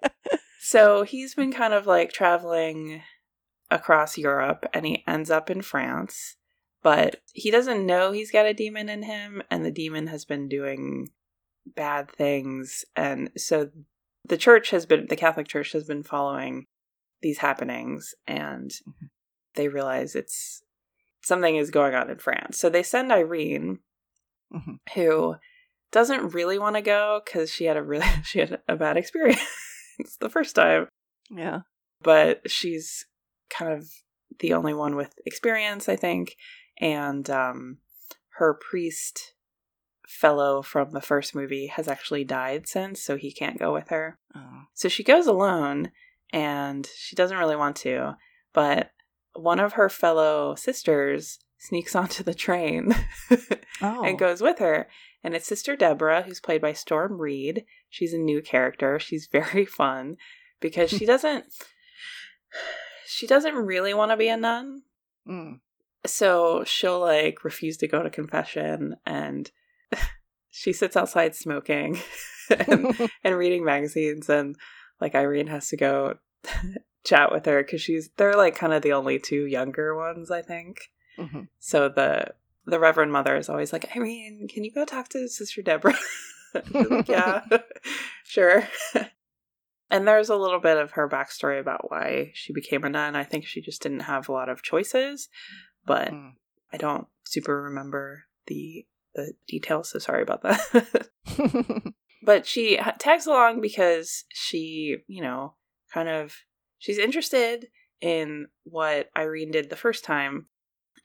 So 0.65 1.03
he's 1.03 1.35
been 1.35 1.51
kind 1.51 1.73
of 1.73 1.85
like 1.87 2.13
traveling 2.13 3.01
across 3.69 4.17
Europe 4.17 4.65
and 4.73 4.85
he 4.85 5.03
ends 5.05 5.29
up 5.29 5.49
in 5.49 5.61
France, 5.61 6.37
but 6.81 7.17
he 7.33 7.51
doesn't 7.51 7.85
know 7.85 8.13
he's 8.13 8.31
got 8.31 8.45
a 8.45 8.53
demon 8.53 8.87
in 8.87 9.03
him 9.03 9.43
and 9.51 9.65
the 9.65 9.71
demon 9.71 10.07
has 10.07 10.23
been 10.23 10.47
doing 10.47 11.09
bad 11.65 12.09
things. 12.09 12.85
And 12.95 13.29
so 13.35 13.71
the 14.25 14.37
church 14.37 14.69
has 14.69 14.85
been, 14.85 15.07
the 15.09 15.17
Catholic 15.17 15.49
Church 15.49 15.73
has 15.73 15.83
been 15.83 16.03
following 16.03 16.65
these 17.21 17.39
happenings 17.39 18.15
and 18.25 18.71
Mhm. 18.71 19.09
they 19.55 19.67
realize 19.67 20.15
it's 20.15 20.63
something 21.23 21.55
is 21.55 21.71
going 21.71 21.95
on 21.95 22.09
in 22.09 22.17
France. 22.19 22.57
So 22.59 22.69
they 22.69 22.83
send 22.83 23.11
Irene, 23.11 23.79
Mhm. 24.53 24.77
who 24.93 25.35
doesn't 25.91 26.33
really 26.33 26.59
want 26.59 26.75
to 26.75 26.81
go 26.81 27.21
because 27.23 27.51
she 27.51 27.65
had 27.65 27.77
a 27.77 27.83
really 27.83 28.05
she 28.23 28.39
had 28.39 28.61
a 28.67 28.75
bad 28.75 28.97
experience 28.97 29.39
the 30.19 30.29
first 30.29 30.55
time 30.55 30.87
Yeah. 31.31 31.61
but 32.01 32.49
she's 32.51 33.05
kind 33.49 33.71
of 33.73 33.87
the 34.39 34.53
only 34.53 34.73
one 34.73 34.95
with 34.95 35.13
experience 35.25 35.87
i 35.89 35.95
think 35.95 36.35
and 36.79 37.29
um 37.29 37.77
her 38.37 38.53
priest 38.55 39.33
fellow 40.07 40.61
from 40.61 40.91
the 40.91 41.01
first 41.01 41.33
movie 41.35 41.67
has 41.67 41.87
actually 41.87 42.23
died 42.23 42.67
since 42.67 43.01
so 43.01 43.15
he 43.15 43.31
can't 43.31 43.59
go 43.59 43.71
with 43.73 43.89
her 43.89 44.17
Oh. 44.35 44.63
so 44.73 44.89
she 44.89 45.03
goes 45.03 45.27
alone 45.27 45.91
and 46.31 46.87
she 46.95 47.15
doesn't 47.15 47.37
really 47.37 47.55
want 47.55 47.75
to 47.77 48.15
but 48.53 48.91
one 49.35 49.59
of 49.59 49.73
her 49.73 49.89
fellow 49.89 50.55
sisters 50.55 51.39
sneaks 51.57 51.95
onto 52.01 52.23
the 52.23 52.33
train 52.33 52.93
Oh. 53.81 54.03
and 54.03 54.19
goes 54.19 54.41
with 54.41 54.59
her. 54.59 54.87
And 55.23 55.33
it's 55.35 55.47
Sister 55.47 55.75
Deborah, 55.75 56.21
who's 56.23 56.41
played 56.41 56.61
by 56.61 56.73
Storm 56.73 57.19
Reid. 57.19 57.63
She's 57.89 58.13
a 58.13 58.17
new 58.17 58.41
character. 58.41 58.99
She's 58.99 59.27
very 59.31 59.65
fun 59.65 60.17
because 60.59 60.89
she 60.89 61.05
doesn't 61.13 61.45
she 63.07 63.27
doesn't 63.27 63.55
really 63.55 63.93
want 63.93 64.11
to 64.11 64.17
be 64.17 64.27
a 64.29 64.37
nun. 64.37 64.81
Mm. 65.27 65.59
So 66.05 66.63
she'll 66.65 66.99
like 66.99 67.43
refuse 67.43 67.77
to 67.77 67.87
go 67.87 68.03
to 68.03 68.09
confession 68.09 68.95
and 69.05 69.49
she 70.51 70.73
sits 70.73 70.97
outside 70.97 71.33
smoking 71.35 71.97
and, 72.49 73.09
and 73.23 73.37
reading 73.37 73.63
magazines 73.63 74.29
and 74.29 74.55
like 74.99 75.15
Irene 75.15 75.47
has 75.47 75.69
to 75.69 75.77
go 75.77 76.15
chat 77.03 77.31
with 77.31 77.45
her 77.45 77.63
because 77.63 77.81
she's 77.81 78.09
they're 78.17 78.35
like 78.35 78.55
kind 78.55 78.73
of 78.73 78.81
the 78.81 78.93
only 78.93 79.19
two 79.19 79.45
younger 79.45 79.95
ones, 79.95 80.31
I 80.31 80.41
think. 80.41 80.91
Mm-hmm. 81.17 81.41
So 81.59 81.89
the 81.89 82.33
the 82.65 82.79
Reverend 82.79 83.11
Mother 83.11 83.35
is 83.35 83.49
always 83.49 83.73
like, 83.73 83.95
Irene, 83.95 84.47
can 84.51 84.63
you 84.63 84.71
go 84.71 84.85
talk 84.85 85.09
to 85.09 85.27
Sister 85.27 85.61
Deborah? 85.61 85.97
like, 86.71 87.07
yeah, 87.07 87.41
sure. 88.23 88.67
and 89.91 90.07
there's 90.07 90.29
a 90.29 90.35
little 90.35 90.59
bit 90.61 90.77
of 90.77 90.91
her 90.91 91.09
backstory 91.09 91.59
about 91.59 91.91
why 91.91 92.31
she 92.33 92.53
became 92.53 92.83
a 92.83 92.89
nun. 92.89 93.15
I 93.15 93.23
think 93.25 93.45
she 93.45 93.61
just 93.61 93.81
didn't 93.81 94.01
have 94.01 94.29
a 94.29 94.31
lot 94.31 94.49
of 94.49 94.63
choices, 94.63 95.29
but 95.85 96.09
Mm. 96.11 96.33
I 96.71 96.77
don't 96.77 97.07
super 97.23 97.61
remember 97.63 98.23
the 98.47 98.85
the 99.13 99.33
details. 99.47 99.89
So 99.91 99.99
sorry 99.99 100.23
about 100.23 100.41
that. 100.41 101.93
but 102.23 102.45
she 102.47 102.79
tags 102.97 103.27
along 103.27 103.61
because 103.61 104.23
she, 104.29 104.97
you 105.07 105.21
know, 105.21 105.53
kind 105.93 106.09
of 106.09 106.35
she's 106.83 106.97
interested 106.97 107.67
in 108.01 108.47
what 108.65 109.09
Irene 109.17 109.51
did 109.51 109.69
the 109.69 109.77
first 109.77 110.03
time, 110.03 110.47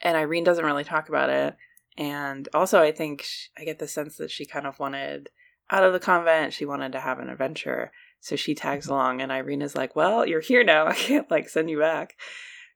and 0.02 0.16
Irene 0.16 0.42
doesn't 0.42 0.64
really 0.64 0.82
talk 0.82 1.08
about 1.08 1.30
it. 1.30 1.56
And 1.96 2.48
also, 2.52 2.82
I 2.82 2.90
think 2.90 3.22
sh 3.22 3.48
I 3.56 3.64
get 3.64 3.78
the 3.78 3.86
sense 3.86 4.16
that 4.16 4.32
she 4.32 4.44
kind 4.44 4.66
of 4.66 4.80
wanted 4.80 5.30
out 5.70 5.84
of 5.84 5.92
the 5.92 6.00
convent. 6.00 6.52
She 6.52 6.64
wanted 6.64 6.92
to 6.92 7.00
have 7.00 7.20
an 7.20 7.28
adventure, 7.28 7.92
so 8.20 8.34
she 8.34 8.56
tags 8.56 8.86
mm-hmm. 8.86 8.94
along. 8.94 9.22
And 9.22 9.30
Irene 9.30 9.62
is 9.62 9.76
like, 9.76 9.94
"Well, 9.94 10.26
you're 10.26 10.40
here 10.40 10.64
now. 10.64 10.86
I 10.94 10.94
can't 10.94 11.30
like 11.30 11.48
send 11.48 11.70
you 11.70 11.78
back." 11.78 12.14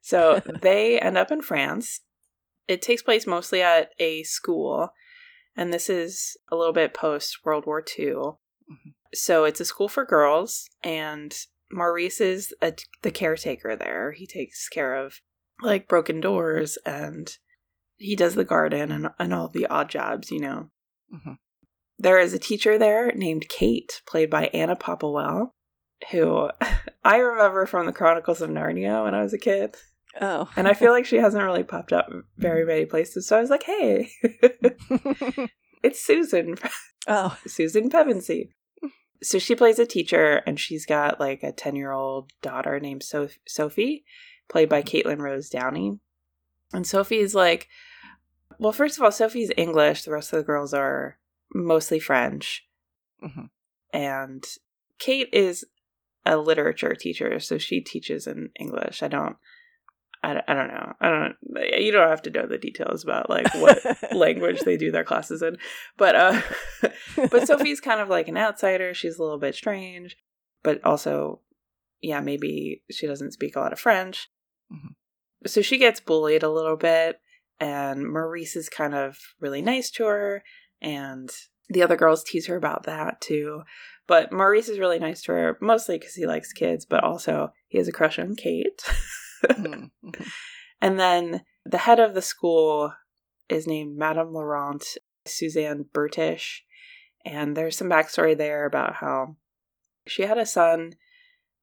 So 0.01 0.41
they 0.61 0.97
end 0.99 1.17
up 1.17 1.31
in 1.31 1.41
France. 1.41 1.99
It 2.69 2.81
takes 2.81 3.01
place 3.01 3.27
mostly 3.27 3.61
at 3.61 3.89
a 3.99 4.23
school, 4.23 4.93
and 5.57 5.73
this 5.73 5.89
is 5.89 6.37
a 6.49 6.55
little 6.55 6.73
bit 6.73 6.93
post 6.93 7.39
World 7.43 7.65
War 7.65 7.83
II. 7.99 8.05
Mm-hmm. 8.05 8.89
So 9.13 9.43
it's 9.43 9.59
a 9.59 9.65
school 9.65 9.89
for 9.89 10.05
girls, 10.05 10.69
and 10.81 11.35
Maurice 11.73 12.21
is 12.21 12.53
a, 12.61 12.73
the 13.01 13.11
caretaker 13.11 13.75
there. 13.75 14.11
He 14.11 14.25
takes 14.27 14.69
care 14.69 14.95
of 14.95 15.19
like 15.61 15.87
broken 15.87 16.19
doors 16.21 16.77
and 16.85 17.35
he 17.97 18.15
does 18.15 18.35
the 18.35 18.43
garden 18.43 18.91
and, 18.91 19.09
and 19.19 19.33
all 19.33 19.47
the 19.47 19.65
odd 19.67 19.89
jobs, 19.89 20.31
you 20.31 20.39
know. 20.39 20.69
Mhm. 21.13 21.37
There 21.99 22.19
is 22.19 22.33
a 22.33 22.39
teacher 22.39 22.77
there 22.77 23.11
named 23.13 23.47
Kate, 23.49 24.01
played 24.07 24.29
by 24.29 24.47
Anna 24.47 24.75
Popplewell, 24.75 25.51
who 26.11 26.49
I 27.03 27.17
remember 27.17 27.65
from 27.65 27.85
the 27.85 27.93
Chronicles 27.93 28.41
of 28.41 28.49
Narnia 28.49 29.03
when 29.03 29.13
I 29.15 29.21
was 29.23 29.33
a 29.33 29.37
kid. 29.37 29.75
oh. 30.19 30.49
And 30.55 30.67
I 30.67 30.73
feel 30.73 30.91
like 30.91 31.05
she 31.05 31.17
hasn't 31.17 31.43
really 31.43 31.63
popped 31.63 31.93
up 31.93 32.09
very 32.37 32.65
many 32.65 32.85
places. 32.85 33.27
So 33.27 33.37
I 33.37 33.41
was 33.41 33.49
like, 33.49 33.63
hey, 33.63 34.09
it's 35.83 36.03
Susan, 36.03 36.55
oh. 37.07 37.37
Susan 37.47 37.89
Pevensey. 37.89 38.49
So 39.23 39.39
she 39.39 39.55
plays 39.55 39.79
a 39.79 39.85
teacher, 39.85 40.43
and 40.45 40.59
she's 40.59 40.85
got 40.85 41.19
like 41.19 41.43
a 41.43 41.51
10 41.51 41.75
year 41.75 41.91
old 41.91 42.31
daughter 42.41 42.79
named 42.79 43.03
so- 43.03 43.29
Sophie, 43.47 44.05
played 44.49 44.69
by 44.69 44.81
Katelyn 44.81 45.19
Rose 45.19 45.49
Downey. 45.49 45.99
And 46.73 46.85
Sophie's 46.85 47.33
like, 47.33 47.69
well, 48.59 48.71
first 48.71 48.97
of 48.97 49.03
all, 49.03 49.11
Sophie's 49.11 49.51
English. 49.57 50.03
The 50.03 50.11
rest 50.11 50.33
of 50.33 50.37
the 50.37 50.45
girls 50.45 50.73
are 50.73 51.17
mostly 51.53 51.99
French. 51.99 52.67
Mhm. 53.23 53.49
And 53.91 54.45
Kate 54.99 55.29
is 55.33 55.65
a 56.25 56.37
literature 56.37 56.95
teacher, 56.95 57.39
so 57.39 57.57
she 57.57 57.81
teaches 57.81 58.27
in 58.27 58.51
English. 58.59 59.03
I 59.03 59.07
don't. 59.07 59.37
I, 60.23 60.41
I 60.47 60.53
don't 60.53 60.69
know. 60.69 60.93
I 61.01 61.09
don't. 61.09 61.35
You 61.79 61.91
don't 61.91 62.09
have 62.09 62.21
to 62.23 62.31
know 62.31 62.47
the 62.47 62.57
details 62.57 63.03
about 63.03 63.29
like 63.29 63.53
what 63.55 63.79
language 64.13 64.61
they 64.61 64.77
do 64.77 64.89
their 64.89 65.03
classes 65.03 65.41
in, 65.41 65.57
but 65.97 66.15
uh, 66.15 66.41
but 67.29 67.45
Sophie's 67.45 67.81
kind 67.81 67.99
of 67.99 68.09
like 68.09 68.29
an 68.29 68.37
outsider. 68.37 68.93
She's 68.93 69.19
a 69.19 69.21
little 69.21 69.37
bit 69.37 69.53
strange, 69.53 70.17
but 70.63 70.83
also, 70.85 71.41
yeah, 72.01 72.21
maybe 72.21 72.83
she 72.89 73.05
doesn't 73.05 73.33
speak 73.33 73.55
a 73.55 73.59
lot 73.59 73.73
of 73.73 73.79
French. 73.79 74.29
Mhm. 74.71 74.95
So 75.45 75.61
she 75.61 75.77
gets 75.77 75.99
bullied 75.99 76.41
a 76.43 76.49
little 76.49 76.77
bit, 76.77 77.19
and 77.59 78.07
Maurice 78.07 78.55
is 78.55 78.69
kind 78.69 78.95
of 78.95 79.17
really 79.41 79.61
nice 79.61 79.91
to 79.91 80.05
her, 80.05 80.43
and 80.81 81.29
the 81.67 81.83
other 81.83 81.97
girls 81.97 82.23
tease 82.23 82.47
her 82.47 82.55
about 82.55 82.83
that 82.83 83.19
too. 83.19 83.63
But 84.07 84.31
Maurice 84.31 84.69
is 84.69 84.79
really 84.79 84.99
nice 84.99 85.21
to 85.23 85.33
her, 85.33 85.57
mostly 85.61 85.97
because 85.97 86.15
he 86.15 86.25
likes 86.25 86.53
kids, 86.53 86.85
but 86.85 87.03
also 87.03 87.51
he 87.67 87.77
has 87.77 87.89
a 87.89 87.93
crush 87.93 88.19
on 88.19 88.35
Kate. 88.35 88.83
Mm, 89.43 89.91
mhm. 90.03 90.31
And 90.81 90.99
then 90.99 91.45
the 91.65 91.77
head 91.77 91.99
of 92.01 92.13
the 92.13 92.21
school 92.21 92.93
is 93.47 93.65
named 93.67 93.97
Madame 93.97 94.33
Laurent 94.33 94.83
Suzanne 95.25 95.85
Bertish. 95.93 96.63
And 97.25 97.55
there's 97.55 97.77
some 97.77 97.89
backstory 97.89 98.37
there 98.37 98.65
about 98.65 98.95
how 98.95 99.37
she 100.05 100.23
had 100.23 100.37
a 100.37 100.45
son 100.45 100.93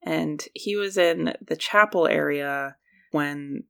and 0.03 0.43
he 0.55 0.75
was 0.75 0.97
in 0.97 1.33
the 1.39 1.55
chapel 1.55 2.07
area 2.07 2.77
when 3.11 3.65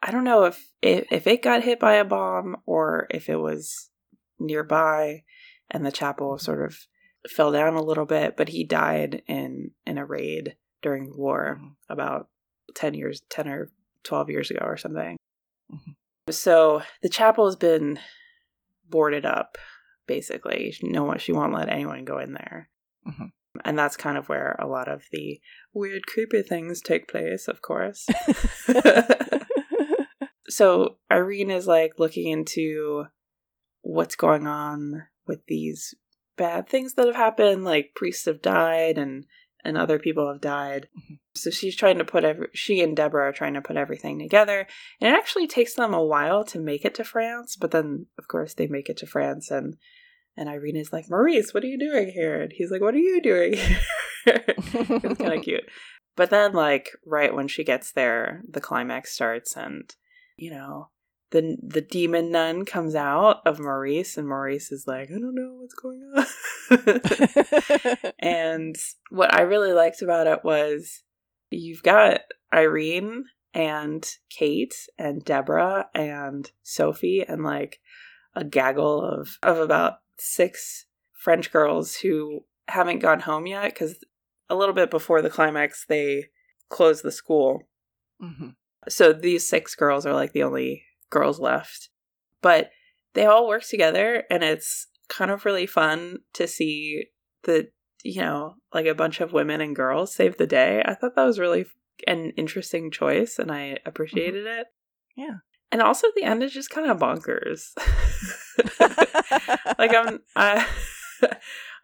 I 0.00 0.12
don't 0.12 0.22
know 0.24 0.44
if, 0.44 0.70
if 0.82 1.06
if 1.10 1.26
it 1.26 1.42
got 1.42 1.64
hit 1.64 1.80
by 1.80 1.94
a 1.94 2.04
bomb 2.04 2.58
or 2.66 3.08
if 3.10 3.28
it 3.28 3.36
was 3.36 3.90
nearby 4.38 5.24
and 5.70 5.84
the 5.84 5.90
chapel 5.90 6.38
sort 6.38 6.64
of 6.64 6.76
fell 7.28 7.50
down 7.50 7.74
a 7.74 7.82
little 7.82 8.04
bit, 8.04 8.36
but 8.36 8.50
he 8.50 8.64
died 8.64 9.22
in 9.26 9.72
in 9.86 9.98
a 9.98 10.04
raid 10.04 10.56
during 10.82 11.06
the 11.06 11.16
war 11.16 11.58
Mhm. 11.60 11.76
about 11.88 12.28
10 12.74 12.94
years 12.94 13.22
10 13.28 13.48
or 13.48 13.70
12 14.04 14.30
years 14.30 14.50
ago 14.50 14.64
or 14.64 14.76
something. 14.76 15.16
Mhm. 15.72 15.96
So 16.30 16.82
the 17.02 17.08
chapel 17.08 17.46
has 17.46 17.56
been 17.56 17.98
boarded 18.88 19.24
up 19.24 19.58
basically. 20.06 20.74
No 20.82 21.04
one 21.04 21.18
she 21.18 21.32
won't 21.32 21.54
let 21.54 21.68
anyone 21.68 22.04
go 22.04 22.18
in 22.18 22.32
there. 22.32 22.68
Mhm. 23.06 23.32
And 23.64 23.78
that's 23.78 23.96
kind 23.96 24.18
of 24.18 24.28
where 24.28 24.56
a 24.58 24.66
lot 24.66 24.88
of 24.88 25.04
the 25.12 25.40
weird 25.72 26.06
creepy 26.06 26.42
things 26.42 26.80
take 26.80 27.08
place, 27.08 27.48
of 27.48 27.62
course. 27.62 28.06
so 30.48 30.98
Irene 31.10 31.50
is 31.50 31.66
like 31.66 31.98
looking 31.98 32.28
into 32.28 33.06
what's 33.82 34.16
going 34.16 34.46
on 34.46 35.06
with 35.26 35.46
these 35.46 35.94
bad 36.36 36.68
things 36.68 36.94
that 36.94 37.06
have 37.06 37.16
happened, 37.16 37.64
like 37.64 37.92
priests 37.94 38.24
have 38.26 38.42
died 38.42 38.98
and 38.98 39.24
and 39.64 39.76
other 39.76 39.98
people 39.98 40.28
have 40.30 40.40
died. 40.40 40.88
Mhm. 40.96 41.18
So 41.34 41.50
she's 41.50 41.74
trying 41.76 41.98
to 41.98 42.04
put 42.04 42.24
every 42.24 42.48
she 42.52 42.80
and 42.82 42.96
Deborah 42.96 43.28
are 43.28 43.32
trying 43.32 43.54
to 43.54 43.62
put 43.62 43.76
everything 43.76 44.18
together. 44.18 44.66
And 45.00 45.14
it 45.14 45.18
actually 45.18 45.46
takes 45.46 45.74
them 45.74 45.94
a 45.94 46.04
while 46.04 46.44
to 46.44 46.58
make 46.58 46.84
it 46.84 46.94
to 46.96 47.04
France, 47.04 47.56
but 47.56 47.70
then 47.70 48.06
of 48.18 48.28
course 48.28 48.54
they 48.54 48.66
make 48.66 48.88
it 48.88 48.96
to 48.98 49.06
France 49.06 49.50
and 49.50 49.76
and 50.36 50.48
Irene 50.48 50.76
is 50.76 50.92
like, 50.92 51.08
Maurice, 51.08 51.54
what 51.54 51.62
are 51.62 51.68
you 51.68 51.78
doing 51.78 52.08
here? 52.10 52.40
And 52.42 52.52
he's 52.52 52.70
like, 52.70 52.80
What 52.80 52.94
are 52.94 52.98
you 52.98 53.20
doing 53.22 53.52
here? 53.56 53.78
it's 54.26 55.18
kind 55.20 55.34
of 55.34 55.42
cute. 55.42 55.64
But 56.16 56.30
then, 56.30 56.52
like, 56.52 56.90
right 57.04 57.34
when 57.34 57.48
she 57.48 57.64
gets 57.64 57.92
there, 57.92 58.42
the 58.48 58.60
climax 58.60 59.12
starts, 59.12 59.56
and 59.56 59.92
you 60.36 60.50
know, 60.50 60.88
the 61.34 61.56
the 61.60 61.80
demon 61.80 62.30
nun 62.30 62.64
comes 62.64 62.94
out 62.94 63.40
of 63.44 63.58
Maurice, 63.58 64.16
and 64.16 64.28
Maurice 64.28 64.70
is 64.70 64.86
like, 64.86 65.10
I 65.10 65.14
don't 65.14 65.34
know 65.34 65.56
what's 65.58 65.74
going 65.74 66.00
on. 66.14 68.12
and 68.20 68.76
what 69.10 69.34
I 69.34 69.40
really 69.40 69.72
liked 69.72 70.00
about 70.00 70.28
it 70.28 70.44
was 70.44 71.02
you've 71.50 71.82
got 71.82 72.20
Irene 72.52 73.24
and 73.52 74.08
Kate 74.30 74.74
and 74.96 75.24
Deborah 75.24 75.88
and 75.92 76.48
Sophie 76.62 77.24
and 77.26 77.42
like 77.42 77.80
a 78.36 78.44
gaggle 78.44 79.02
of 79.02 79.36
of 79.42 79.58
about 79.58 79.94
six 80.16 80.86
French 81.14 81.50
girls 81.50 81.96
who 81.96 82.44
haven't 82.68 83.00
gone 83.00 83.20
home 83.20 83.48
yet 83.48 83.74
because 83.74 83.96
a 84.48 84.54
little 84.54 84.74
bit 84.74 84.88
before 84.88 85.20
the 85.20 85.30
climax 85.30 85.84
they 85.88 86.26
close 86.68 87.02
the 87.02 87.10
school. 87.10 87.64
Mhm. 88.22 88.54
So 88.88 89.12
these 89.12 89.48
six 89.48 89.74
girls 89.74 90.06
are 90.06 90.14
like 90.14 90.32
the 90.32 90.44
only 90.44 90.84
girls 91.14 91.40
left. 91.40 91.88
But 92.42 92.70
they 93.14 93.24
all 93.24 93.48
work 93.48 93.62
together 93.62 94.24
and 94.30 94.42
it's 94.42 94.88
kind 95.08 95.30
of 95.30 95.44
really 95.44 95.66
fun 95.66 96.18
to 96.34 96.46
see 96.46 97.06
the 97.44 97.68
you 98.04 98.20
know, 98.20 98.56
like 98.74 98.84
a 98.84 98.94
bunch 98.94 99.20
of 99.20 99.32
women 99.32 99.62
and 99.62 99.74
girls 99.74 100.14
save 100.14 100.36
the 100.36 100.46
day. 100.46 100.82
I 100.84 100.94
thought 100.94 101.16
that 101.16 101.24
was 101.24 101.38
really 101.38 101.64
an 102.06 102.32
interesting 102.36 102.90
choice 102.90 103.38
and 103.38 103.50
I 103.50 103.78
appreciated 103.86 104.46
it. 104.46 104.66
Yeah. 105.16 105.36
And 105.72 105.80
also 105.80 106.08
the 106.14 106.24
end 106.24 106.42
is 106.42 106.52
just 106.52 106.68
kind 106.68 106.90
of 106.90 106.98
bonkers. 106.98 107.70
like 109.78 109.94
I'm 109.94 110.20
I 110.36 110.66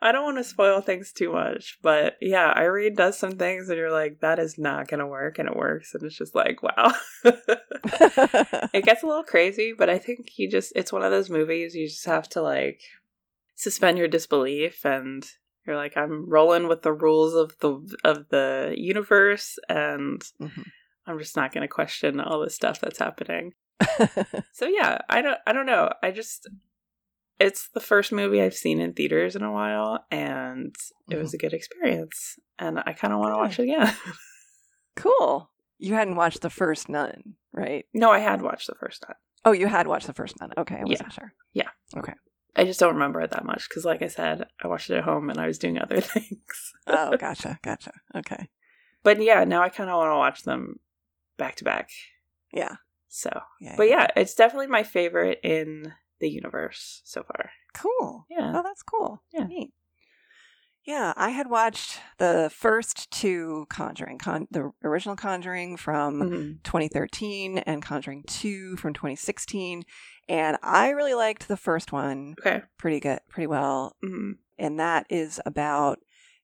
I 0.03 0.13
don't 0.13 0.25
want 0.25 0.39
to 0.39 0.45
spoil 0.45 0.81
things 0.81 1.13
too 1.13 1.33
much, 1.33 1.79
but 1.83 2.17
yeah, 2.21 2.53
Irene 2.57 2.95
does 2.95 3.19
some 3.19 3.33
things 3.33 3.69
and 3.69 3.77
you're 3.77 3.91
like, 3.93 4.21
that 4.21 4.39
is 4.39 4.57
not 4.59 4.89
gonna 4.89 5.07
work, 5.07 5.39
and 5.39 5.49
it 5.49 5.57
works, 5.57 5.95
and 5.95 6.03
it's 6.03 6.17
just 6.17 6.35
like, 6.35 6.63
wow. 6.63 6.93
it 7.25 8.85
gets 8.85 9.03
a 9.03 9.07
little 9.07 9.25
crazy, 9.25 9.75
but 9.77 9.91
I 9.91 9.99
think 9.99 10.39
you 10.39 10.51
just 10.51 10.73
it's 10.75 10.93
one 10.93 11.03
of 11.03 11.11
those 11.11 11.29
movies 11.31 11.75
you 11.75 11.87
just 11.87 12.07
have 12.07 12.29
to 12.31 12.43
like 12.43 12.81
suspend 13.57 13.99
your 13.99 14.09
disbelief 14.09 14.85
and 14.87 15.27
you're 15.67 15.77
like, 15.77 15.97
I'm 15.97 16.29
rolling 16.29 16.67
with 16.67 16.83
the 16.83 16.93
rules 16.93 17.35
of 17.35 17.59
the 17.61 17.97
of 18.05 18.29
the 18.31 18.75
universe 18.77 19.59
and 19.69 20.23
Mhm. 20.41 20.65
I'm 21.07 21.19
just 21.19 21.37
not 21.37 21.53
gonna 21.53 21.69
question 21.69 22.21
all 22.21 22.41
the 22.41 22.51
stuff 22.51 22.81
that's 22.81 22.99
happening. 22.99 23.53
So 24.53 24.67
yeah, 24.67 24.99
I 25.09 25.23
don't 25.23 25.39
I 25.47 25.53
don't 25.53 25.67
know. 25.67 25.91
I 26.03 26.11
just 26.11 26.49
it's 27.41 27.69
the 27.75 27.81
first 27.81 28.13
movie 28.13 28.41
I've 28.43 28.55
seen 28.55 28.81
in 28.81 28.93
theaters 28.93 29.35
in 29.35 29.43
a 29.43 29.51
while 29.53 30.05
and 30.11 30.75
it 31.11 31.17
was 31.17 31.35
a 31.35 31.39
good 31.39 31.53
experience 31.55 32.39
and 32.59 32.79
I 32.79 32.93
kind 32.93 33.13
of 33.15 33.19
want 33.21 33.35
to 33.35 33.39
watch 33.39 33.59
it 33.59 33.65
again. 33.65 33.93
Cool. 34.97 35.51
You 35.79 35.95
hadn't 35.95 36.17
watched 36.17 36.43
the 36.43 36.51
first 36.51 36.89
Nun, 36.89 37.35
right? 37.53 37.87
No, 37.95 38.11
I 38.11 38.19
had 38.19 38.43
watched 38.43 38.67
the 38.67 38.75
first 38.75 39.03
time. 39.03 39.17
Oh, 39.45 39.53
you 39.53 39.67
had 39.67 39.87
watched 39.87 40.07
the 40.07 40.13
first 40.13 40.39
Nun. 40.41 40.51
Okay, 40.59 40.77
I 40.77 40.85
wasn't 40.85 41.09
Yeah. 41.09 41.15
sure. 41.15 41.35
Yeah. 41.55 41.69
Okay. 41.97 42.13
I 42.57 42.65
just 42.65 42.81
don't 42.81 42.93
remember 42.95 43.21
it 43.23 43.31
that 43.31 43.45
much 43.47 43.69
because, 43.69 43.85
like 43.85 44.03
I 44.03 44.09
said, 44.09 44.47
I 44.63 44.67
watched 44.69 44.91
it 44.91 44.97
at 44.99 45.05
home 45.05 45.31
and 45.31 45.39
I 45.41 45.47
was 45.47 45.59
doing 45.59 45.79
other 45.79 46.01
things. 46.01 46.73
Oh, 46.87 47.17
gotcha, 47.19 47.59
gotcha. 47.63 47.93
Okay. 48.15 48.49
But 49.03 49.23
yeah, 49.23 49.45
now 49.45 49.63
I 49.63 49.71
kind 49.71 49.89
of 49.89 49.97
want 49.97 50.11
to 50.13 50.17
watch 50.17 50.43
them 50.43 50.81
back 51.39 51.55
to 51.57 51.65
back. 51.65 51.89
Yeah. 52.53 52.77
So, 53.09 53.31
Yeah. 53.61 53.75
but 53.77 53.89
yeah, 53.89 54.09
it's 54.17 54.35
definitely 54.35 54.67
my 54.67 54.83
favorite 54.83 55.39
in 55.43 55.95
the 56.21 56.29
universe 56.31 57.01
so 57.05 57.23
far. 57.23 57.51
Cool. 57.75 58.27
Yeah. 58.31 58.53
Oh, 58.55 58.63
that's 58.63 58.83
cool. 58.83 59.23
Yeah. 59.33 59.45
Neat. 59.47 59.73
Yeah, 60.85 61.13
I 61.17 61.31
had 61.31 61.51
watched 61.51 62.01
the 62.19 62.51
first 62.55 63.11
two 63.11 63.67
Conjuring, 63.69 64.19
con- 64.19 64.49
the 64.51 64.73
original 64.83 65.15
Conjuring 65.15 65.77
from 65.77 66.21
Mhm. 66.21 66.63
2013 66.63 67.59
and 67.59 67.83
Conjuring 67.83 68.25
2 68.27 68.77
from 68.77 68.95
2016, 68.95 69.85
and 70.29 70.57
I 70.63 70.89
really 70.91 71.13
liked 71.15 71.49
the 71.49 71.59
first 71.59 71.93
one 71.93 72.35
Okay. 72.41 72.63
pretty 72.79 72.99
good, 72.99 73.21
pretty 73.29 73.47
well. 73.47 73.95
Mhm. 74.03 74.39
And 74.59 74.81
that 74.81 75.07
is 75.11 75.39
about 75.45 75.99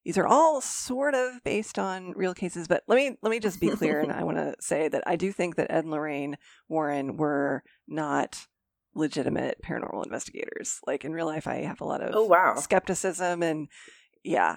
these 0.04 0.18
are 0.18 0.26
all 0.26 0.60
sort 0.60 1.14
of 1.14 1.42
based 1.42 1.78
on 1.80 2.12
real 2.12 2.32
cases, 2.34 2.68
but 2.68 2.84
let 2.86 2.94
me 2.96 3.16
let 3.22 3.30
me 3.30 3.40
just 3.40 3.58
be 3.58 3.70
clear 3.70 4.00
and 4.00 4.12
I 4.20 4.22
want 4.22 4.36
to 4.36 4.54
say 4.60 4.86
that 4.88 5.02
I 5.06 5.16
do 5.16 5.32
think 5.32 5.56
that 5.56 5.70
Ed 5.70 5.82
and 5.84 5.90
Lorraine 5.90 6.36
Warren 6.68 7.16
were 7.16 7.64
not 7.88 8.46
legitimate 8.96 9.58
paranormal 9.62 10.04
investigators. 10.04 10.80
Like 10.86 11.04
in 11.04 11.12
real 11.12 11.26
life 11.26 11.46
I 11.46 11.62
have 11.62 11.80
a 11.80 11.84
lot 11.84 12.02
of 12.02 12.14
Oh 12.14 12.24
wow. 12.24 12.54
skepticism 12.56 13.42
and 13.42 13.68
yeah 14.24 14.56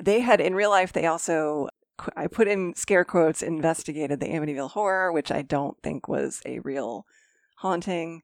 they 0.00 0.20
had 0.20 0.40
in 0.40 0.54
real 0.54 0.70
life 0.70 0.92
they 0.92 1.06
also 1.06 1.68
i 2.16 2.26
put 2.28 2.46
in 2.46 2.74
scare 2.76 3.04
quotes 3.04 3.42
investigated 3.42 4.20
the 4.20 4.28
amityville 4.28 4.70
horror 4.70 5.10
which 5.12 5.32
i 5.32 5.42
don't 5.42 5.76
think 5.82 6.06
was 6.08 6.40
a 6.46 6.60
real 6.60 7.04
haunting 7.56 8.22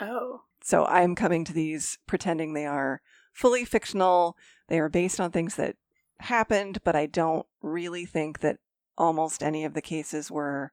Oh. 0.00 0.42
so 0.62 0.84
i'm 0.86 1.14
coming 1.16 1.44
to 1.44 1.52
these 1.52 1.98
pretending 2.06 2.54
they 2.54 2.66
are 2.66 3.00
fully 3.32 3.64
fictional 3.64 4.36
they 4.68 4.78
are 4.78 4.88
based 4.88 5.18
on 5.20 5.32
things 5.32 5.56
that 5.56 5.74
happened 6.20 6.78
but 6.84 6.94
i 6.94 7.06
don't 7.06 7.46
really 7.60 8.06
think 8.06 8.38
that 8.38 8.58
almost 8.96 9.42
any 9.42 9.64
of 9.64 9.74
the 9.74 9.82
cases 9.82 10.30
were 10.30 10.70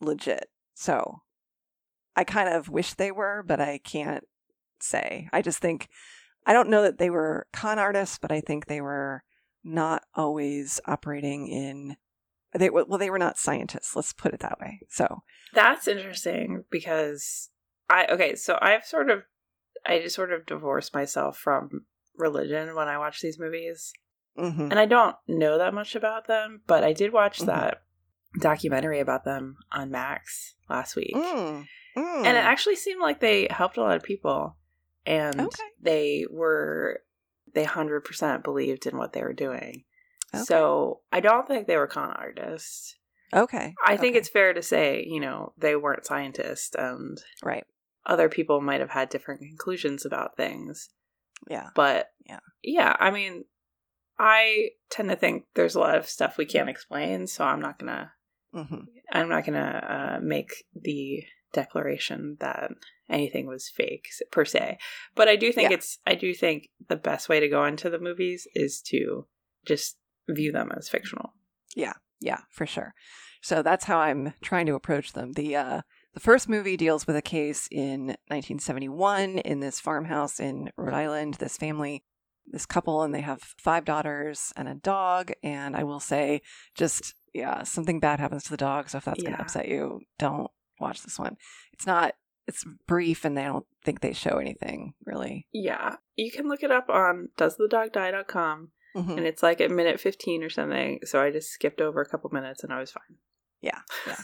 legit 0.00 0.48
so 0.74 1.20
i 2.16 2.24
kind 2.24 2.48
of 2.48 2.68
wish 2.68 2.94
they 2.94 3.10
were 3.12 3.42
but 3.46 3.60
i 3.60 3.78
can't 3.78 4.24
say 4.80 5.28
i 5.32 5.40
just 5.42 5.58
think 5.58 5.88
I 6.46 6.52
don't 6.52 6.68
know 6.68 6.82
that 6.82 6.98
they 6.98 7.10
were 7.10 7.46
con 7.52 7.78
artists, 7.78 8.18
but 8.18 8.30
I 8.30 8.40
think 8.40 8.66
they 8.66 8.80
were 8.80 9.24
not 9.62 10.02
always 10.14 10.78
operating 10.86 11.48
in. 11.48 11.96
They 12.52 12.68
well, 12.70 12.98
they 12.98 13.10
were 13.10 13.18
not 13.18 13.38
scientists. 13.38 13.96
Let's 13.96 14.12
put 14.12 14.34
it 14.34 14.40
that 14.40 14.60
way. 14.60 14.80
So 14.90 15.22
That's 15.54 15.88
interesting 15.88 16.64
because 16.70 17.48
I 17.88 18.06
okay, 18.06 18.34
so 18.34 18.58
I've 18.60 18.84
sort 18.84 19.08
of 19.10 19.22
I 19.86 20.00
just 20.00 20.14
sort 20.14 20.32
of 20.32 20.44
divorced 20.46 20.92
myself 20.94 21.38
from 21.38 21.86
religion 22.16 22.74
when 22.74 22.88
I 22.88 22.98
watch 22.98 23.20
these 23.22 23.38
movies. 23.38 23.92
mhm. 24.38 24.68
And 24.70 24.78
I 24.78 24.84
don't 24.84 25.16
know 25.26 25.56
that 25.56 25.72
much 25.74 25.94
about 25.94 26.26
them, 26.26 26.60
but 26.66 26.84
I 26.84 26.92
did 26.92 27.12
watch 27.12 27.38
Mhm. 27.40 27.46
that 27.46 27.82
documentary 28.38 29.00
about 29.00 29.24
them 29.24 29.56
on 29.72 29.90
Max 29.90 30.56
last 30.68 30.94
week. 30.94 31.14
Mm, 31.14 31.66
mm. 31.96 32.26
And 32.26 32.36
it 32.36 32.44
actually 32.44 32.76
seemed 32.76 33.00
like 33.00 33.20
they 33.20 33.46
helped 33.50 33.76
a 33.76 33.80
lot 33.82 33.96
of 33.96 34.02
people 34.02 34.56
and 35.06 35.40
Okay. 35.40 35.62
they 35.80 36.26
were 36.30 37.00
they 37.54 37.64
100% 37.64 38.42
believed 38.42 38.86
in 38.86 38.96
what 38.98 39.12
they 39.12 39.22
were 39.22 39.32
doing. 39.32 39.84
Okay. 40.34 40.42
So, 40.42 41.02
I 41.12 41.20
don't 41.20 41.46
think 41.46 41.68
they 41.68 41.76
were 41.76 41.86
con 41.86 42.10
artists. 42.10 42.96
okay. 43.32 43.74
I 43.84 43.96
think 43.96 44.12
okay. 44.12 44.18
it's 44.18 44.28
fair 44.28 44.52
to 44.52 44.62
say, 44.62 45.04
you 45.08 45.20
know, 45.20 45.52
they 45.56 45.76
weren't 45.76 46.04
scientists 46.06 46.74
and 46.76 47.16
right. 47.44 47.64
other 48.06 48.28
people 48.28 48.60
might 48.60 48.80
have 48.80 48.90
had 48.90 49.08
different 49.08 49.40
conclusions 49.42 50.04
about 50.04 50.36
things. 50.36 50.90
Yeah. 51.48 51.68
But 51.76 52.10
Yeah. 52.26 52.40
yeah, 52.62 52.96
I 52.98 53.12
mean, 53.12 53.44
I 54.18 54.70
tend 54.90 55.10
to 55.10 55.16
think 55.16 55.44
there's 55.54 55.74
a 55.76 55.80
lot 55.80 55.96
of 55.96 56.08
stuff 56.08 56.38
we 56.38 56.46
can't 56.46 56.68
explain, 56.68 57.26
so 57.28 57.44
I'm 57.44 57.60
not 57.60 57.78
gonna 57.78 58.12
hmm 58.52 58.84
I'm 59.12 59.28
not 59.28 59.44
gonna 59.44 60.16
uh, 60.16 60.20
make 60.20 60.64
the 60.74 61.24
declaration 61.54 62.36
that 62.40 62.70
anything 63.08 63.46
was 63.46 63.68
fake 63.68 64.08
per 64.30 64.44
se. 64.44 64.78
But 65.14 65.28
I 65.28 65.36
do 65.36 65.52
think 65.52 65.70
Yeah. 65.70 65.76
it's 65.76 65.98
I 66.06 66.14
do 66.14 66.34
think 66.34 66.68
the 66.88 66.96
best 66.96 67.28
way 67.30 67.40
to 67.40 67.48
go 67.48 67.64
into 67.64 67.88
the 67.88 67.98
movies 67.98 68.46
is 68.54 68.82
to 68.88 69.26
just 69.64 69.96
view 70.28 70.52
them 70.52 70.70
as 70.76 70.88
fictional. 70.88 71.32
Yeah, 71.74 71.94
yeah, 72.20 72.40
for 72.50 72.66
sure. 72.66 72.94
So 73.40 73.62
that's 73.62 73.84
how 73.84 73.98
I'm 73.98 74.32
trying 74.42 74.66
to 74.66 74.74
approach 74.74 75.12
them. 75.12 75.32
The 75.32 75.56
uh, 75.56 75.80
the 76.14 76.20
first 76.20 76.48
movie 76.48 76.76
deals 76.76 77.06
with 77.06 77.16
a 77.16 77.22
case 77.22 77.68
in 77.70 78.06
1971 78.28 79.38
in 79.38 79.60
this 79.60 79.80
farmhouse 79.80 80.40
in 80.40 80.70
Rhode 80.76 80.94
Island. 80.94 81.34
This 81.34 81.56
family, 81.56 82.04
this 82.46 82.64
couple, 82.66 83.02
and 83.02 83.14
they 83.14 83.20
have 83.20 83.42
five 83.58 83.84
daughters 83.84 84.52
and 84.56 84.68
a 84.68 84.74
dog. 84.74 85.32
And 85.42 85.76
I 85.76 85.82
will 85.84 86.00
say, 86.00 86.40
just 86.74 87.14
yeah, 87.34 87.64
something 87.64 88.00
bad 88.00 88.20
happens 88.20 88.44
to 88.44 88.50
the 88.50 88.56
dog. 88.56 88.88
So 88.88 88.98
if 88.98 89.04
that's 89.04 89.22
going 89.22 89.34
to 89.34 89.40
upset 89.42 89.68
you, 89.68 90.00
don't 90.18 90.50
watch 90.80 91.02
this 91.02 91.18
one. 91.18 91.36
It's 91.72 91.86
not. 91.86 92.14
It's 92.46 92.64
brief, 92.86 93.24
and 93.24 93.36
they 93.38 93.44
don't 93.44 93.64
think 93.84 94.00
they 94.00 94.12
show 94.12 94.36
anything 94.38 94.92
really. 95.06 95.46
Yeah. 95.52 95.96
You 96.16 96.30
can 96.30 96.46
look 96.48 96.62
it 96.62 96.70
up 96.70 96.90
on 96.90 97.30
doesthedogdie.com 97.38 98.70
Mhm. 98.96 99.16
and 99.16 99.26
it's 99.26 99.42
like 99.42 99.60
at 99.60 99.70
minute 99.70 99.98
15 99.98 100.42
or 100.44 100.50
something. 100.50 101.00
So 101.04 101.20
I 101.22 101.30
just 101.30 101.50
skipped 101.50 101.80
over 101.80 102.00
a 102.00 102.06
couple 102.08 102.30
minutes 102.30 102.62
and 102.62 102.72
I 102.72 102.80
was 102.80 102.92
fine. 102.92 103.16
Yeah, 103.60 103.80
yeah. 104.06 104.16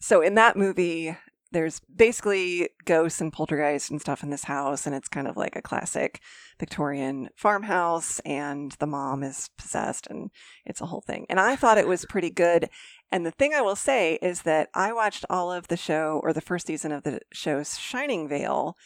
so 0.00 0.22
in 0.22 0.34
that 0.36 0.56
movie, 0.56 1.16
there's 1.52 1.80
basically 1.94 2.68
ghosts 2.84 3.20
and 3.20 3.32
poltergeists 3.32 3.90
and 3.90 4.00
stuff 4.00 4.22
in 4.22 4.30
this 4.30 4.44
house, 4.44 4.86
and 4.86 4.94
it's 4.94 5.08
kind 5.08 5.28
of 5.28 5.36
like 5.36 5.56
a 5.56 5.62
classic 5.62 6.20
Victorian 6.58 7.28
farmhouse, 7.36 8.18
and 8.20 8.72
the 8.78 8.86
mom 8.86 9.22
is 9.22 9.50
possessed, 9.56 10.06
and 10.08 10.30
it's 10.64 10.80
a 10.80 10.86
whole 10.86 11.02
thing. 11.02 11.26
And 11.28 11.38
I 11.38 11.56
thought 11.56 11.78
it 11.78 11.88
was 11.88 12.04
pretty 12.08 12.30
good. 12.30 12.68
And 13.12 13.24
the 13.24 13.30
thing 13.30 13.54
I 13.54 13.60
will 13.60 13.76
say 13.76 14.18
is 14.20 14.42
that 14.42 14.68
I 14.74 14.92
watched 14.92 15.24
all 15.30 15.52
of 15.52 15.68
the 15.68 15.76
show, 15.76 16.20
or 16.22 16.32
the 16.32 16.40
first 16.40 16.66
season 16.66 16.92
of 16.92 17.04
the 17.04 17.20
show 17.32 17.62
Shining 17.62 18.28
Vale, 18.28 18.76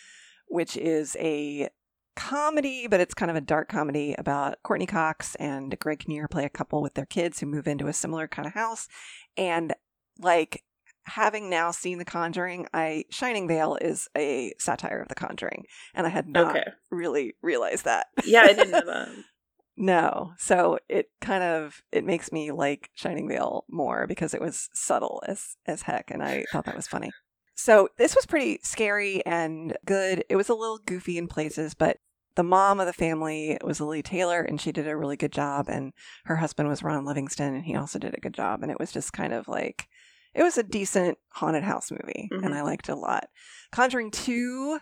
which 0.46 0.76
is 0.76 1.16
a 1.18 1.68
comedy, 2.16 2.86
but 2.86 3.00
it's 3.00 3.14
kind 3.14 3.30
of 3.30 3.36
a 3.36 3.40
dark 3.40 3.68
comedy 3.68 4.14
about 4.18 4.58
Courteney 4.62 4.86
Cox 4.86 5.34
and 5.36 5.78
Greg 5.78 6.00
Kinnear 6.00 6.28
play 6.28 6.44
a 6.44 6.50
couple 6.50 6.82
with 6.82 6.94
their 6.94 7.06
kids 7.06 7.40
who 7.40 7.46
move 7.46 7.66
into 7.66 7.86
a 7.86 7.92
similar 7.92 8.28
kind 8.28 8.46
of 8.46 8.52
house. 8.52 8.88
And 9.36 9.72
like 10.18 10.62
having 11.10 11.50
now 11.50 11.70
seen 11.70 11.98
The 11.98 12.04
Conjuring, 12.04 12.66
I 12.72 13.04
Shining 13.10 13.46
Vale 13.48 13.76
is 13.80 14.08
a 14.16 14.52
satire 14.58 15.00
of 15.00 15.08
The 15.08 15.14
Conjuring, 15.14 15.64
and 15.94 16.06
I 16.06 16.10
had 16.10 16.28
not 16.28 16.56
Okay. 16.56 16.64
really 16.90 17.34
realized 17.42 17.84
that. 17.84 18.06
Yeah, 18.24 18.42
I 18.42 18.52
didn't 18.52 18.72
know 18.72 18.86
that. 18.86 19.08
no, 19.76 20.32
so 20.38 20.78
it 20.88 21.10
kind 21.20 21.42
of 21.42 21.82
it 21.92 22.04
makes 22.04 22.32
me 22.32 22.50
like 22.52 22.90
Shining 22.94 23.28
Vale 23.28 23.64
more 23.68 24.06
because 24.06 24.34
it 24.34 24.40
was 24.40 24.68
subtle 24.72 25.22
as 25.26 25.56
as 25.66 25.82
heck, 25.82 26.10
and 26.10 26.22
I 26.22 26.44
thought 26.52 26.64
that 26.66 26.76
was 26.76 26.86
funny. 26.86 27.10
So 27.54 27.88
this 27.98 28.14
was 28.16 28.24
pretty 28.24 28.60
scary 28.62 29.24
and 29.26 29.76
good. 29.84 30.24
It 30.30 30.36
was 30.36 30.48
a 30.48 30.54
little 30.54 30.78
goofy 30.78 31.18
in 31.18 31.28
places, 31.28 31.74
but 31.74 31.98
the 32.36 32.42
mom 32.42 32.80
of 32.80 32.86
the 32.86 32.92
family 32.94 33.58
was 33.62 33.80
Lili 33.82 34.02
Taylor, 34.02 34.40
and 34.40 34.58
she 34.58 34.72
did 34.72 34.88
a 34.88 34.96
really 34.96 35.16
good 35.16 35.32
job. 35.32 35.66
And 35.68 35.92
her 36.24 36.36
husband 36.36 36.70
was 36.70 36.82
Ron 36.82 37.04
Livingston, 37.04 37.54
and 37.54 37.64
he 37.64 37.76
also 37.76 37.98
did 37.98 38.14
a 38.16 38.20
good 38.20 38.32
job. 38.32 38.62
And 38.62 38.70
it 38.72 38.78
was 38.80 38.92
just 38.92 39.12
kind 39.12 39.34
of 39.34 39.46
like 39.46 39.88
it 40.34 40.42
was 40.42 40.56
a 40.58 40.62
decent 40.62 41.18
haunted 41.30 41.64
house 41.64 41.90
movie, 41.90 42.28
Mhm. 42.32 42.44
and 42.44 42.54
I 42.54 42.62
liked 42.62 42.88
it 42.88 42.92
a 42.92 42.96
lot. 42.96 43.28
Conjuring 43.72 44.10
Two, 44.10 44.80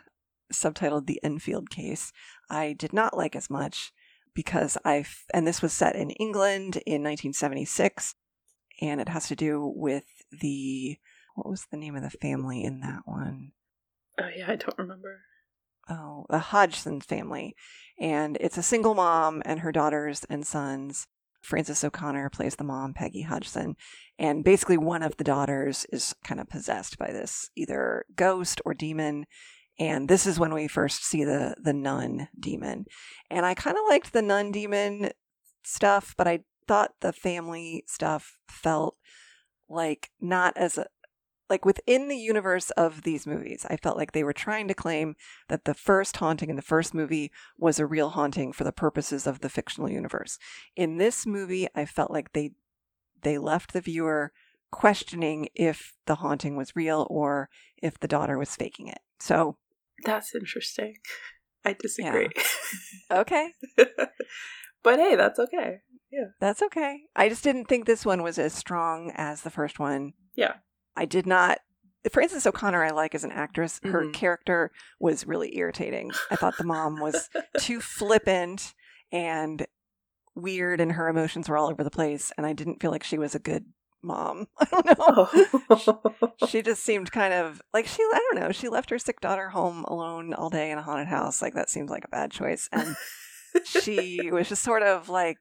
subtitled 0.52 1.06
"The 1.06 1.20
Enfield 1.22 1.70
Case," 1.70 2.12
I 2.50 2.72
did 2.72 2.92
not 2.92 3.16
like 3.16 3.36
as 3.36 3.50
much 3.50 3.92
because 4.34 4.78
I 4.84 5.04
and 5.34 5.46
this 5.46 5.60
was 5.62 5.72
set 5.72 5.96
in 5.96 6.10
England 6.10 6.76
in 6.86 7.02
1976, 7.02 8.14
and 8.80 9.00
it 9.00 9.08
has 9.08 9.28
to 9.28 9.36
do 9.36 9.66
with 9.74 10.04
the 10.30 10.98
what 11.34 11.48
was 11.48 11.66
the 11.70 11.76
name 11.76 11.94
of 11.96 12.02
the 12.02 12.10
family 12.10 12.62
in 12.64 12.80
that 12.80 13.02
one? 13.06 13.52
Oh 14.18 14.28
yeah, 14.28 14.50
I 14.50 14.56
don't 14.56 14.78
remember. 14.78 15.20
oh, 15.90 16.26
the 16.28 16.38
Hodgson 16.38 17.00
family. 17.00 17.56
And 17.98 18.36
it's 18.40 18.58
a 18.58 18.62
single 18.62 18.94
mom 18.94 19.40
and 19.46 19.60
her 19.60 19.72
daughters 19.72 20.24
and 20.28 20.46
sons. 20.46 21.06
Frances 21.48 21.82
O'Connor 21.82 22.28
plays 22.28 22.56
the 22.56 22.64
mom, 22.64 22.92
Peggy 22.92 23.22
Hodgson. 23.22 23.74
And 24.18 24.44
basically, 24.44 24.76
one 24.76 25.02
of 25.02 25.16
the 25.16 25.24
daughters 25.24 25.86
is 25.90 26.14
kind 26.22 26.40
of 26.40 26.48
possessed 26.48 26.98
by 26.98 27.10
this 27.10 27.48
either 27.56 28.04
ghost 28.14 28.60
or 28.66 28.74
demon. 28.74 29.24
And 29.78 30.08
this 30.08 30.26
is 30.26 30.38
when 30.38 30.52
we 30.52 30.68
first 30.68 31.04
see 31.04 31.24
the, 31.24 31.56
the 31.62 31.72
nun 31.72 32.28
demon. 32.38 32.84
And 33.30 33.46
I 33.46 33.54
kind 33.54 33.78
of 33.78 33.84
liked 33.88 34.12
the 34.12 34.20
nun 34.20 34.52
demon 34.52 35.10
stuff, 35.64 36.14
but 36.18 36.28
I 36.28 36.40
thought 36.66 36.92
the 37.00 37.14
family 37.14 37.84
stuff 37.86 38.36
felt 38.46 38.96
like 39.70 40.10
not 40.20 40.54
as 40.56 40.78
like 41.48 41.64
within 41.64 42.08
the 42.08 42.16
universe 42.16 42.70
of 42.70 43.02
these 43.02 43.26
movies, 43.26 43.66
I 43.68 43.76
felt 43.76 43.96
like 43.96 44.12
they 44.12 44.24
were 44.24 44.32
trying 44.32 44.68
to 44.68 44.74
claim 44.74 45.16
that 45.48 45.64
the 45.64 45.74
first 45.74 46.18
haunting 46.18 46.50
in 46.50 46.56
the 46.56 46.62
first 46.62 46.94
movie 46.94 47.32
was 47.58 47.78
a 47.78 47.86
real 47.86 48.10
haunting 48.10 48.52
for 48.52 48.64
the 48.64 48.72
purposes 48.72 49.26
of 49.26 49.40
the 49.40 49.48
fictional 49.48 49.90
universe. 49.90 50.38
In 50.76 50.98
this 50.98 51.26
movie, 51.26 51.68
I 51.74 51.84
felt 51.84 52.10
like 52.10 52.32
they 52.32 52.52
they 53.22 53.38
left 53.38 53.72
the 53.72 53.80
viewer 53.80 54.32
questioning 54.70 55.48
if 55.54 55.94
the 56.06 56.16
haunting 56.16 56.56
was 56.56 56.76
real 56.76 57.06
or 57.10 57.48
if 57.82 57.98
the 57.98 58.08
daughter 58.08 58.38
was 58.38 58.54
faking 58.54 58.88
it. 58.88 59.00
So 59.18 59.56
That's 60.04 60.34
interesting. 60.34 60.96
I 61.64 61.74
disagree. 61.78 62.28
okay, 63.10 63.52
but 64.82 64.98
hey, 64.98 65.16
that's 65.16 65.38
okay. 65.38 65.80
Yeah. 66.10 66.28
That's 66.40 66.62
okay. 66.62 67.02
I 67.14 67.28
just 67.28 67.44
didn't 67.44 67.66
think 67.66 67.84
this 67.84 68.06
one 68.06 68.22
was 68.22 68.38
as 68.38 68.54
strong 68.54 69.12
as 69.14 69.42
the 69.42 69.50
first 69.50 69.78
one. 69.78 70.14
Yeah. 70.34 70.54
I 70.98 71.04
did 71.06 71.26
not. 71.26 71.58
Frances 72.12 72.46
O'Connor, 72.46 72.82
I 72.84 72.90
like 72.90 73.14
as 73.14 73.24
an 73.24 73.32
actress. 73.32 73.80
Her 73.84 74.04
Mhm. 74.04 74.14
character 74.14 74.70
was 74.98 75.26
really 75.26 75.56
irritating. 75.56 76.10
I 76.30 76.36
thought 76.36 76.56
the 76.58 76.64
mom 76.64 77.00
was 77.00 77.28
too 77.58 77.80
flippant 77.80 78.74
and 79.12 79.66
weird, 80.34 80.80
and 80.80 80.92
her 80.92 81.08
emotions 81.08 81.48
were 81.48 81.56
all 81.56 81.68
over 81.70 81.84
the 81.84 81.90
place. 81.90 82.32
And 82.36 82.46
I 82.46 82.52
didn't 82.52 82.80
feel 82.80 82.90
like 82.90 83.04
she 83.04 83.18
was 83.18 83.34
a 83.34 83.38
good 83.40 83.66
mom. 84.02 84.46
I 84.58 84.64
don't 84.66 84.86
know. 84.86 85.28
Oh. 85.70 86.46
she 86.48 86.62
just 86.62 86.82
seemed 86.82 87.10
kind 87.12 87.34
of 87.34 87.60
like 87.74 87.86
she. 87.86 88.02
I 88.02 88.20
don't 88.30 88.40
know. 88.42 88.52
She 88.52 88.68
left 88.68 88.90
her 88.90 88.98
sick 88.98 89.20
daughter 89.20 89.50
home 89.50 89.84
alone 89.84 90.32
all 90.34 90.50
day 90.50 90.70
in 90.70 90.78
a 90.78 90.82
haunted 90.82 91.08
house. 91.08 91.42
Like 91.42 91.54
that 91.54 91.68
seems 91.70 91.90
like 91.90 92.04
a 92.04 92.08
bad 92.08 92.30
choice. 92.30 92.68
And 92.72 92.96
she 93.64 94.30
was 94.32 94.48
just 94.48 94.62
sort 94.62 94.82
of 94.82 95.08
like 95.08 95.38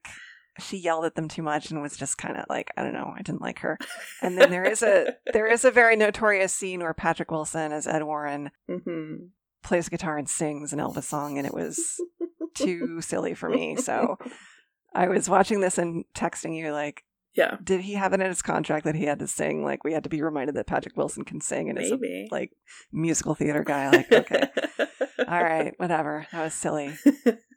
she 0.58 0.76
yelled 0.76 1.04
at 1.04 1.14
them 1.14 1.28
too 1.28 1.42
much 1.42 1.70
and 1.70 1.80
was 1.82 1.96
just 1.96 2.18
kind 2.18 2.36
of 2.36 2.44
like 2.48 2.72
I 2.76 2.82
don't 2.82 2.92
know. 2.92 3.12
I 3.16 3.22
didn't 3.22 3.42
like 3.42 3.60
her. 3.60 3.78
And 4.22 4.38
then 4.38 4.50
there 4.50 4.64
is 4.64 4.82
a 4.82 5.16
there 5.32 5.46
is 5.46 5.64
a 5.64 5.70
very 5.70 5.96
notorious 5.96 6.52
scene 6.54 6.80
where 6.80 6.94
Patrick 6.94 7.30
Wilson 7.30 7.72
as 7.72 7.86
Ed 7.86 8.02
Warren 8.02 8.50
hmm 8.68 9.16
plays 9.62 9.88
guitar 9.88 10.16
and 10.16 10.28
sings 10.28 10.72
an 10.72 10.78
Elvis 10.78 11.02
song, 11.02 11.36
and 11.36 11.46
it 11.46 11.52
was 11.52 12.00
too 12.54 13.00
silly 13.00 13.34
for 13.34 13.48
me. 13.50 13.76
So 13.76 14.16
I 14.94 15.08
was 15.08 15.28
watching 15.28 15.60
this 15.60 15.78
and 15.78 16.04
texting 16.14 16.56
you 16.56 16.72
like, 16.72 17.04
yeah, 17.34 17.56
did 17.62 17.82
he 17.82 17.94
have 17.94 18.12
it 18.12 18.20
in 18.20 18.26
his 18.26 18.42
contract 18.42 18.84
that 18.84 18.94
he 18.94 19.04
had 19.04 19.18
to 19.18 19.26
sing? 19.26 19.62
Like 19.62 19.84
we 19.84 19.92
had 19.92 20.04
to 20.04 20.08
be 20.08 20.22
reminded 20.22 20.56
that 20.56 20.66
Patrick 20.66 20.96
Wilson 20.96 21.24
can 21.24 21.40
sing 21.40 21.68
and 21.68 21.78
is 21.78 21.92
a 21.92 22.28
like 22.30 22.52
musical 22.92 23.34
theater 23.34 23.62
guy. 23.62 23.90
Like 23.90 24.12
okay, 24.12 24.48
all 25.28 25.42
right, 25.42 25.74
whatever. 25.76 26.26
That 26.32 26.42
was 26.44 26.54
silly, 26.54 26.94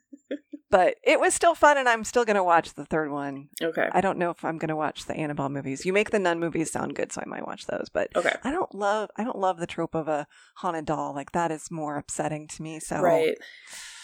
but 0.72 0.96
it 1.02 1.20
was 1.20 1.34
still 1.34 1.54
fun, 1.54 1.76
and 1.76 1.86
I'm 1.86 2.02
still 2.02 2.24
gonna 2.24 2.42
watch 2.42 2.72
the 2.72 2.86
third 2.86 3.10
one. 3.12 3.50
okay. 3.60 3.90
I 3.92 4.00
don't 4.00 4.16
know 4.16 4.30
if 4.30 4.42
I'm 4.42 4.56
gonna 4.56 4.74
watch 4.74 5.04
the 5.04 5.14
Annabelle 5.14 5.50
movies. 5.50 5.84
You 5.84 5.92
make 5.92 6.10
the 6.10 6.18
Nun 6.18 6.40
movies 6.40 6.72
sound 6.72 6.94
good, 6.94 7.12
so 7.12 7.20
I 7.20 7.28
might 7.28 7.46
watch 7.46 7.66
those. 7.66 7.90
But 7.92 8.08
Okay. 8.16 8.34
I 8.42 8.50
don't 8.50 8.74
love 8.74 9.10
I 9.16 9.22
don't 9.22 9.38
love 9.38 9.58
the 9.58 9.66
trope 9.66 9.94
of 9.94 10.08
a 10.08 10.26
haunted 10.56 10.86
doll. 10.86 11.14
Like 11.14 11.32
that 11.32 11.50
is 11.52 11.70
more 11.70 11.98
upsetting 11.98 12.48
to 12.48 12.62
me. 12.62 12.80
So 12.80 13.00
Right. 13.02 13.36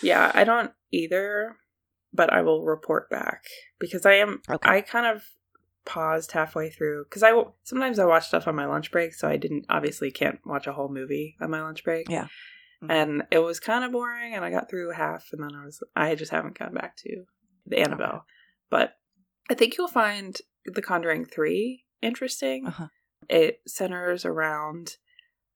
Yeah, 0.02 0.30
I 0.34 0.44
don't 0.44 0.72
either, 0.92 1.56
but 2.12 2.30
I 2.30 2.42
will 2.42 2.66
report 2.66 3.08
back 3.08 3.44
because 3.78 4.04
I 4.04 4.14
am. 4.16 4.42
Okay. 4.48 4.70
I 4.70 4.82
kind 4.82 5.06
of 5.06 5.24
paused 5.86 6.32
halfway 6.32 6.68
through 6.68 7.04
because 7.04 7.22
i 7.22 7.32
sometimes 7.64 7.98
I 7.98 8.04
watch 8.04 8.26
stuff 8.26 8.46
on 8.46 8.54
my 8.54 8.66
lunch 8.66 8.92
break, 8.92 9.14
so 9.14 9.26
I 9.26 9.38
didn't 9.38 9.64
obviously 9.70 10.10
can't 10.10 10.38
watch 10.44 10.66
a 10.66 10.74
whole 10.74 10.90
movie 10.90 11.38
on 11.40 11.50
my 11.50 11.62
lunch 11.62 11.82
break. 11.82 12.10
Yeah. 12.10 12.26
Mhm. 12.82 12.90
and 12.90 13.26
it 13.30 13.38
was 13.40 13.58
kind 13.60 13.84
of 13.84 13.92
boring, 13.92 14.34
and 14.34 14.44
I 14.44 14.50
got 14.50 14.68
through 14.70 14.90
half, 14.92 15.28
and 15.32 15.42
then 15.42 15.54
I 15.54 15.64
was 15.64 15.82
I 15.96 16.14
just 16.14 16.30
haven't 16.30 16.58
gone 16.58 16.74
back 16.74 16.96
to 16.98 17.24
the 17.66 17.78
Annabelle, 17.78 18.16
Okay. 18.18 18.24
but 18.70 18.98
I 19.50 19.54
think 19.54 19.76
you'll 19.76 19.88
find 19.88 20.36
The 20.64 20.82
Conjuring 20.82 21.24
three 21.24 21.86
interesting. 22.02 22.66
Uh-huh. 22.66 22.88
It 23.28 23.60
centers 23.66 24.24
around 24.24 24.96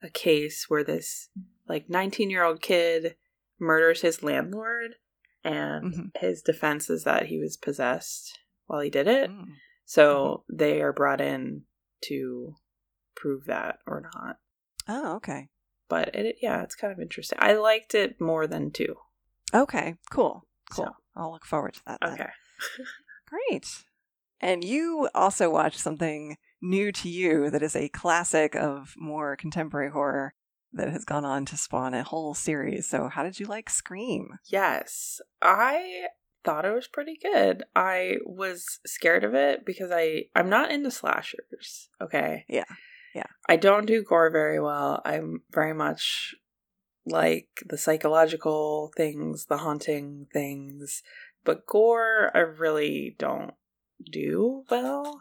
a 0.02 0.10
case 0.10 0.64
where 0.68 0.82
this 0.82 1.28
like 1.68 1.88
19 1.88 2.28
year 2.30 2.42
old 2.42 2.60
kid 2.60 3.16
murders 3.60 4.00
his 4.00 4.22
landlord 4.22 4.96
and 5.44 5.94
Mhm. 5.94 6.16
his 6.18 6.42
defense 6.42 6.90
is 6.90 7.04
that 7.04 7.26
he 7.26 7.38
was 7.38 7.56
possessed 7.56 8.40
while 8.66 8.80
he 8.80 8.90
did 8.90 9.06
it 9.06 9.30
Mm. 9.30 9.54
so 9.84 10.44
they 10.48 10.82
are 10.82 10.92
brought 10.92 11.20
in 11.20 11.66
to 12.02 12.56
prove 13.14 13.44
that 13.46 13.78
or 13.86 14.00
not 14.00 14.38
Oh, 14.88 15.14
okay. 15.16 15.48
But 15.92 16.06
it 16.14 16.36
yeah 16.46 16.62
it's 16.62 16.74
kind 16.82 16.92
of 16.92 16.98
interesting 17.06 17.38
i 17.40 17.52
liked 17.52 17.94
it 18.02 18.20
more 18.20 18.46
than 18.46 18.70
two 18.70 18.94
Okay. 19.54 19.88
Cool. 20.10 20.34
Cool. 20.74 20.86
So- 20.86 20.96
I'll 21.14 21.32
look 21.32 21.44
forward 21.44 21.74
to 21.74 21.80
that. 21.86 21.98
then. 22.00 22.12
okay 22.14 22.30
Great. 23.32 23.66
And 24.40 24.64
you 24.64 25.08
also 25.14 25.50
watched 25.50 25.78
something 25.78 26.36
new 26.62 26.90
to 26.92 27.08
you 27.08 27.50
that 27.50 27.62
is 27.62 27.76
a 27.76 27.88
classic 27.90 28.54
of 28.54 28.94
more 28.96 29.36
contemporary 29.36 29.90
horror 29.90 30.32
that 30.72 30.88
has 30.90 31.04
gone 31.04 31.24
on 31.26 31.44
to 31.46 31.56
spawn 31.56 31.92
a 31.92 32.02
whole 32.02 32.32
series. 32.34 32.88
So, 32.88 33.08
how 33.08 33.22
did 33.22 33.38
you 33.38 33.46
like 33.46 33.68
Scream? 33.68 34.38
yes 34.50 35.20
i 35.42 36.06
thought 36.44 36.64
it 36.64 36.74
was 36.74 36.88
pretty 36.88 37.16
good 37.22 37.62
i 37.76 38.16
was 38.24 38.80
scared 38.86 39.22
of 39.24 39.34
it 39.34 39.64
because 39.64 39.90
i 39.92 40.24
i'm 40.34 40.48
not 40.48 40.72
into 40.72 40.90
slashers 40.90 41.88
okay 42.00 42.44
Yeah. 42.48 42.64
Yeah. 43.14 43.26
i 43.48 43.56
don't 43.56 43.86
do 43.86 44.02
gore 44.02 44.30
very 44.30 44.60
well 44.60 45.00
i'm 45.04 45.42
very 45.50 45.74
much 45.74 46.34
like 47.04 47.48
the 47.66 47.76
psychological 47.78 48.92
things 48.96 49.46
the 49.46 49.58
haunting 49.58 50.26
things 50.32 51.02
but 51.44 51.66
gore 51.66 52.30
i 52.34 52.38
really 52.38 53.16
don't 53.18 53.52
do 54.10 54.64
well 54.70 55.20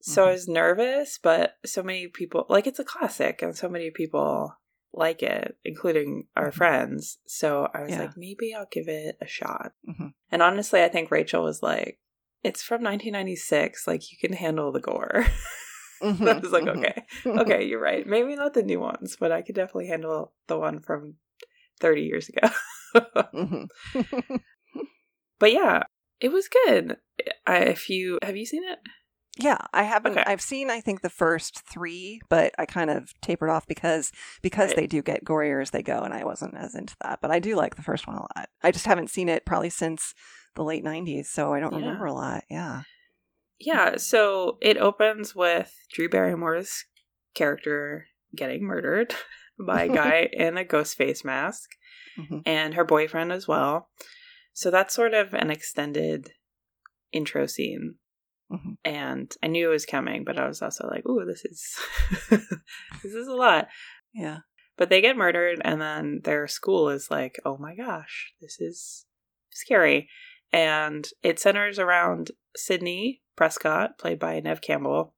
so 0.00 0.26
i 0.26 0.30
was 0.32 0.46
nervous 0.48 1.18
but 1.22 1.56
so 1.64 1.82
many 1.82 2.08
people 2.08 2.44
like 2.48 2.66
it's 2.66 2.78
a 2.78 2.84
classic 2.84 3.42
and 3.42 3.56
so 3.56 3.68
many 3.68 3.90
people 3.90 4.54
like 4.92 5.22
it 5.22 5.56
including 5.64 6.26
our 6.36 6.50
Mhm. 6.50 6.54
friends 6.54 7.18
so 7.26 7.68
i 7.74 7.82
was 7.82 7.92
Yeah. 7.92 8.00
like 8.00 8.16
maybe 8.16 8.54
i'll 8.54 8.68
give 8.70 8.88
it 8.88 9.16
a 9.20 9.26
shot 9.26 9.72
Mhm. 9.88 10.12
and 10.30 10.42
honestly 10.42 10.82
i 10.82 10.88
think 10.88 11.10
rachel 11.10 11.42
was 11.42 11.62
like 11.62 11.98
it's 12.42 12.62
from 12.62 12.82
1996 12.82 13.86
like 13.86 14.10
you 14.12 14.18
can 14.18 14.32
handle 14.36 14.70
the 14.72 14.80
gore 14.80 15.26
I 16.26 16.34
Mhm, 16.34 16.40
was 16.42 16.52
like, 16.52 16.66
mhm. 16.66 16.76
okay, 16.76 17.04
okay, 17.26 17.64
you're 17.64 17.80
right. 17.80 18.06
Maybe 18.06 18.34
not 18.36 18.54
the 18.54 18.62
new 18.62 18.80
ones, 18.80 19.16
but 19.18 19.32
I 19.32 19.42
could 19.42 19.54
definitely 19.54 19.88
handle 19.88 20.32
the 20.46 20.58
one 20.58 20.80
from 20.80 21.14
30 21.80 22.02
years 22.02 22.28
ago. 22.28 22.48
Mhm. 23.32 23.66
but 25.38 25.52
yeah, 25.52 25.84
it 26.20 26.30
was 26.32 26.48
good. 26.48 26.96
I, 27.46 27.58
if 27.58 27.88
you 27.90 28.18
have 28.22 28.36
you 28.36 28.46
seen 28.46 28.64
it? 28.64 28.78
Yeah, 29.38 29.58
I 29.74 29.82
haven't. 29.82 30.12
Okay. 30.12 30.24
I've 30.26 30.40
seen, 30.40 30.70
I 30.70 30.80
think, 30.80 31.02
the 31.02 31.10
first 31.10 31.60
three, 31.70 32.22
but 32.30 32.54
I 32.58 32.64
kind 32.64 32.88
of 32.88 33.12
tapered 33.20 33.50
off 33.50 33.66
because 33.66 34.10
because 34.40 34.68
Right. 34.68 34.76
they 34.76 34.86
do 34.86 35.02
get 35.02 35.24
gorier 35.24 35.60
as 35.60 35.70
they 35.70 35.82
go, 35.82 36.00
and 36.00 36.14
I 36.14 36.24
wasn't 36.24 36.54
as 36.56 36.74
into 36.74 36.96
that. 37.02 37.18
But 37.20 37.30
I 37.30 37.38
do 37.38 37.54
like 37.54 37.76
the 37.76 37.82
first 37.82 38.06
one 38.06 38.16
a 38.16 38.20
lot. 38.20 38.48
I 38.62 38.70
just 38.70 38.86
haven't 38.86 39.10
seen 39.10 39.28
it 39.28 39.44
probably 39.44 39.68
since 39.68 40.14
the 40.54 40.64
late 40.64 40.84
'90s, 40.84 41.28
so 41.28 41.52
I 41.52 41.60
don't 41.60 41.74
Yeah. 41.74 41.78
remember 41.80 42.06
a 42.06 42.14
lot. 42.14 42.44
Yeah. 42.50 42.82
Yeah. 43.58 43.96
So 43.96 44.58
it 44.60 44.76
opens 44.78 45.34
with 45.34 45.74
Drew 45.92 46.08
Barrymore's 46.08 46.84
character 47.34 48.06
getting 48.34 48.64
murdered 48.64 49.14
by 49.66 49.84
a 49.84 49.88
guy 49.88 50.28
in 50.32 50.56
a 50.56 50.64
ghost 50.64 50.96
face 50.96 51.24
mask, 51.24 51.70
Mhm. 52.18 52.42
and 52.46 52.74
her 52.74 52.84
boyfriend 52.84 53.30
as 53.32 53.46
well. 53.46 53.90
So 54.54 54.70
that's 54.70 54.94
sort 54.94 55.12
of 55.14 55.34
an 55.34 55.50
extended 55.50 56.32
intro 57.12 57.46
scene. 57.46 57.96
Mhm. 58.50 58.76
And 58.84 59.34
I 59.42 59.48
knew 59.48 59.68
it 59.68 59.72
was 59.72 59.84
coming, 59.86 60.24
but 60.24 60.38
I 60.38 60.46
was 60.46 60.62
also 60.62 60.86
like, 60.88 61.04
"Ooh, 61.06 61.24
this 61.26 61.44
is 61.44 61.76
this 63.02 63.12
is 63.14 63.26
a 63.26 63.34
lot." 63.34 63.68
Yeah. 64.14 64.38
But 64.78 64.88
they 64.90 65.00
get 65.00 65.16
murdered, 65.16 65.60
and 65.64 65.80
then 65.80 66.20
their 66.24 66.46
school 66.46 66.88
is 66.90 67.10
like, 67.10 67.38
"Oh 67.44 67.56
my 67.58 67.74
gosh, 67.74 68.32
this 68.40 68.60
is 68.60 69.06
scary." 69.50 70.08
And 70.52 71.06
it 71.22 71.38
centers 71.38 71.78
around 71.78 72.30
Sidney 72.56 73.22
Prescott, 73.36 73.98
played 73.98 74.18
by 74.18 74.40
Neve 74.40 74.62
Campbell, 74.62 75.14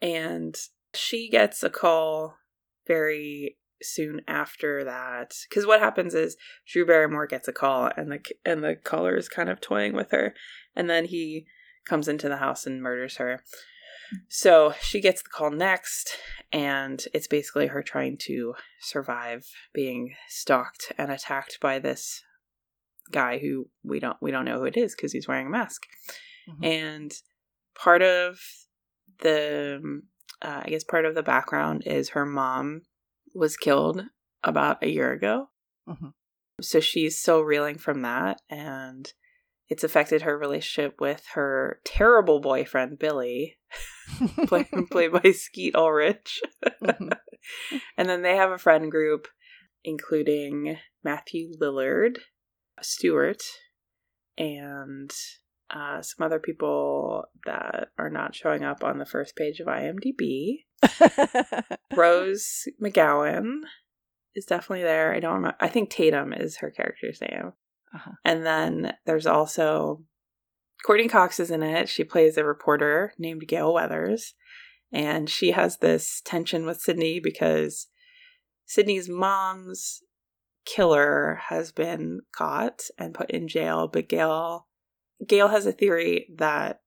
and 0.00 0.56
she 0.94 1.28
gets 1.28 1.62
a 1.62 1.70
call 1.70 2.36
very 2.86 3.58
soon 3.82 4.22
after 4.26 4.84
that. 4.84 5.34
Because 5.48 5.66
what 5.66 5.80
happens 5.80 6.14
is 6.14 6.36
Drew 6.66 6.86
Barrymore 6.86 7.26
gets 7.26 7.48
a 7.48 7.52
call, 7.52 7.90
and 7.96 8.10
the 8.10 8.20
and 8.44 8.62
the 8.64 8.76
caller 8.76 9.16
is 9.16 9.28
kind 9.28 9.48
of 9.50 9.60
toying 9.60 9.94
with 9.94 10.10
her, 10.10 10.34
and 10.74 10.88
then 10.88 11.06
he 11.06 11.46
comes 11.84 12.08
into 12.08 12.28
the 12.28 12.36
house 12.36 12.66
and 12.66 12.82
murders 12.82 13.16
her. 13.16 13.42
So 14.28 14.74
she 14.80 15.00
gets 15.00 15.22
the 15.22 15.30
call 15.30 15.50
next, 15.50 16.16
and 16.52 17.02
it's 17.14 17.26
basically 17.26 17.68
her 17.68 17.82
trying 17.82 18.18
to 18.22 18.54
survive 18.80 19.46
being 19.72 20.14
stalked 20.28 20.92
and 20.98 21.10
attacked 21.10 21.58
by 21.60 21.78
this 21.78 22.22
guy 23.12 23.38
who 23.38 23.68
we 23.82 24.00
don't 24.00 24.16
we 24.20 24.30
don't 24.30 24.44
know 24.44 24.58
who 24.58 24.64
it 24.64 24.76
is 24.76 24.94
because 24.94 25.12
he's 25.12 25.28
wearing 25.28 25.46
a 25.46 25.50
mask. 25.50 25.86
Mhm. 26.48 26.66
And 26.66 27.12
part 27.74 28.02
of 28.02 28.38
the 29.20 30.02
uh, 30.40 30.62
I 30.64 30.70
guess 30.70 30.84
part 30.84 31.04
of 31.04 31.14
the 31.14 31.22
background 31.22 31.84
is 31.86 32.10
her 32.10 32.26
mom 32.26 32.82
was 33.34 33.56
killed 33.56 34.04
about 34.42 34.82
a 34.82 34.88
year 34.88 35.12
ago. 35.12 35.48
Mhm. 35.88 36.12
So 36.60 36.80
she's 36.80 37.18
still 37.18 37.42
reeling 37.42 37.78
from 37.78 38.02
that 38.02 38.40
and 38.50 39.12
it's 39.68 39.84
affected 39.84 40.22
her 40.22 40.36
relationship 40.36 41.00
with 41.00 41.24
her 41.34 41.80
terrible 41.84 42.40
boyfriend 42.40 42.98
Billy, 42.98 43.58
played, 44.46 44.66
played 44.90 45.12
by 45.12 45.30
Skeet 45.32 45.74
Ulrich. 45.74 46.42
Mhm. 46.64 47.16
and 47.96 48.08
then 48.08 48.22
they 48.22 48.36
have 48.36 48.50
a 48.50 48.58
friend 48.58 48.90
group 48.90 49.28
including 49.84 50.78
Matthew 51.02 51.52
Lillard, 51.60 52.18
Stewart, 52.82 53.42
and 54.38 55.10
uh, 55.70 56.02
some 56.02 56.24
other 56.24 56.38
people 56.38 57.24
that 57.46 57.88
are 57.98 58.10
not 58.10 58.34
showing 58.34 58.62
up 58.62 58.84
on 58.84 58.98
the 58.98 59.06
first 59.06 59.36
page 59.36 59.60
of 59.60 59.66
IMDb. 59.66 60.64
Rose 61.96 62.64
McGowan 62.82 63.60
is 64.34 64.44
definitely 64.44 64.82
there. 64.82 65.14
I 65.14 65.20
don't 65.20 65.34
remember. 65.34 65.56
I 65.60 65.68
think 65.68 65.90
Tatum 65.90 66.32
is 66.32 66.58
her 66.58 66.70
character's 66.70 67.20
name. 67.20 67.52
Uh-huh. 67.94 68.12
And 68.24 68.44
then 68.44 68.94
there's 69.06 69.26
also 69.26 70.02
Courteney 70.84 71.08
Cox 71.08 71.38
is 71.38 71.50
in 71.50 71.62
it. 71.62 71.88
She 71.88 72.04
plays 72.04 72.36
a 72.36 72.44
reporter 72.44 73.12
named 73.18 73.46
Gale 73.46 73.72
Weathers. 73.72 74.34
And 74.92 75.30
she 75.30 75.52
has 75.52 75.78
this 75.78 76.20
tension 76.24 76.66
with 76.66 76.80
Sidney 76.80 77.18
because 77.18 77.88
Sidney's 78.66 79.08
mom's 79.08 80.02
killer 80.64 81.40
has 81.48 81.72
been 81.72 82.20
caught 82.32 82.88
and 82.98 83.14
put 83.14 83.30
in 83.30 83.48
jail, 83.48 83.88
but 83.88 84.08
Gale 84.08 84.66
Gale 85.26 85.48
has 85.48 85.66
a 85.66 85.72
theory 85.72 86.28
that 86.36 86.80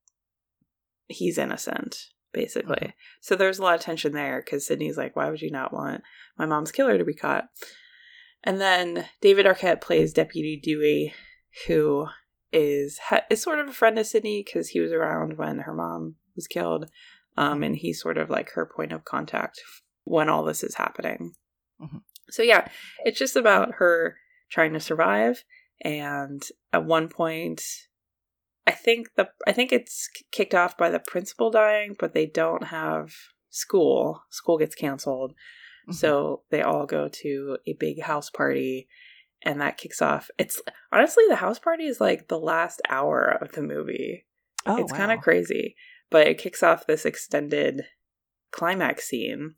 he's 1.08 1.38
innocent, 1.38 2.08
basically. 2.34 2.76
Mhm. 2.76 2.94
So 3.22 3.36
there's 3.36 3.60
a 3.60 3.62
lot 3.62 3.76
of 3.76 3.82
tension 3.82 4.12
there 4.12 4.42
because 4.44 4.66
Sidney's 4.66 4.98
like, 4.98 5.16
why 5.16 5.30
would 5.30 5.42
you 5.42 5.52
not 5.52 5.74
want 5.74 6.04
my 6.38 6.46
mom's 6.46 6.72
killer 6.72 6.98
to 6.98 7.06
be 7.06 7.14
caught? 7.14 7.50
And 8.44 8.60
then 8.60 9.08
David 9.22 9.46
Arquette 9.46 9.82
plays 9.82 10.14
Deputy 10.14 10.60
Dewey, 10.62 11.14
who 11.68 12.08
is 12.52 13.00
is 13.30 13.42
sort 13.42 13.60
of 13.60 13.68
a 13.70 13.74
friend 13.74 13.98
of 13.98 14.06
Sidney 14.06 14.44
because 14.46 14.70
he 14.70 14.80
was 14.80 14.92
around 14.92 15.38
when 15.38 15.60
her 15.60 15.74
mom 15.74 16.16
was 16.36 16.48
killed, 16.48 16.90
um, 17.38 17.64
and 17.64 17.76
he's 17.76 18.02
sort 18.02 18.18
of 18.18 18.30
like 18.30 18.52
her 18.52 18.66
point 18.66 18.92
of 18.92 19.06
contact 19.06 19.62
when 20.04 20.30
all 20.30 20.44
this 20.44 20.64
is 20.64 20.76
happening. 20.76 21.34
Mhm. 21.82 22.02
So 22.30 22.44
yeah, 22.44 22.68
it's 23.04 23.20
just 23.20 23.36
about 23.36 23.76
her 23.76 24.18
trying 24.50 24.74
to 24.74 24.80
survive, 24.80 25.44
and 25.82 26.42
at 26.74 26.86
one 26.86 27.08
point, 27.10 27.62
I 28.68 28.72
think 28.72 29.10
the 29.16 29.30
I 29.48 29.52
think 29.52 29.72
it's 29.72 30.10
kicked 30.32 30.56
off 30.56 30.78
by 30.78 30.90
the 30.90 31.00
principal 31.00 31.52
dying, 31.52 31.96
but 32.00 32.14
they 32.14 32.26
don't 32.26 32.66
have 32.66 33.14
school. 33.50 34.24
School 34.32 34.58
gets 34.58 34.76
canceled. 34.76 35.34
Mhm. 35.90 35.94
So 35.94 36.44
they 36.50 36.62
all 36.62 36.86
go 36.86 37.08
to 37.08 37.58
a 37.68 37.74
big 37.74 38.02
house 38.02 38.30
party 38.30 38.88
and 39.44 39.62
that 39.62 39.78
kicks 39.78 40.02
off. 40.02 40.30
It's 40.38 40.62
honestly 40.92 41.24
the 41.30 41.36
house 41.36 41.60
party 41.60 41.86
is 41.86 42.02
like 42.02 42.28
the 42.28 42.40
last 42.40 42.82
hour 42.90 43.38
of 43.42 43.52
the 43.52 43.62
movie. 43.62 44.26
oh, 44.66 44.78
it's 44.78 44.92
kind 44.92 45.12
of 45.12 45.22
crazy, 45.22 45.76
but 46.10 46.26
it 46.28 46.40
kicks 46.40 46.64
off 46.64 46.88
this 46.88 47.06
extended 47.06 47.86
climax 48.52 49.08
scene. 49.08 49.54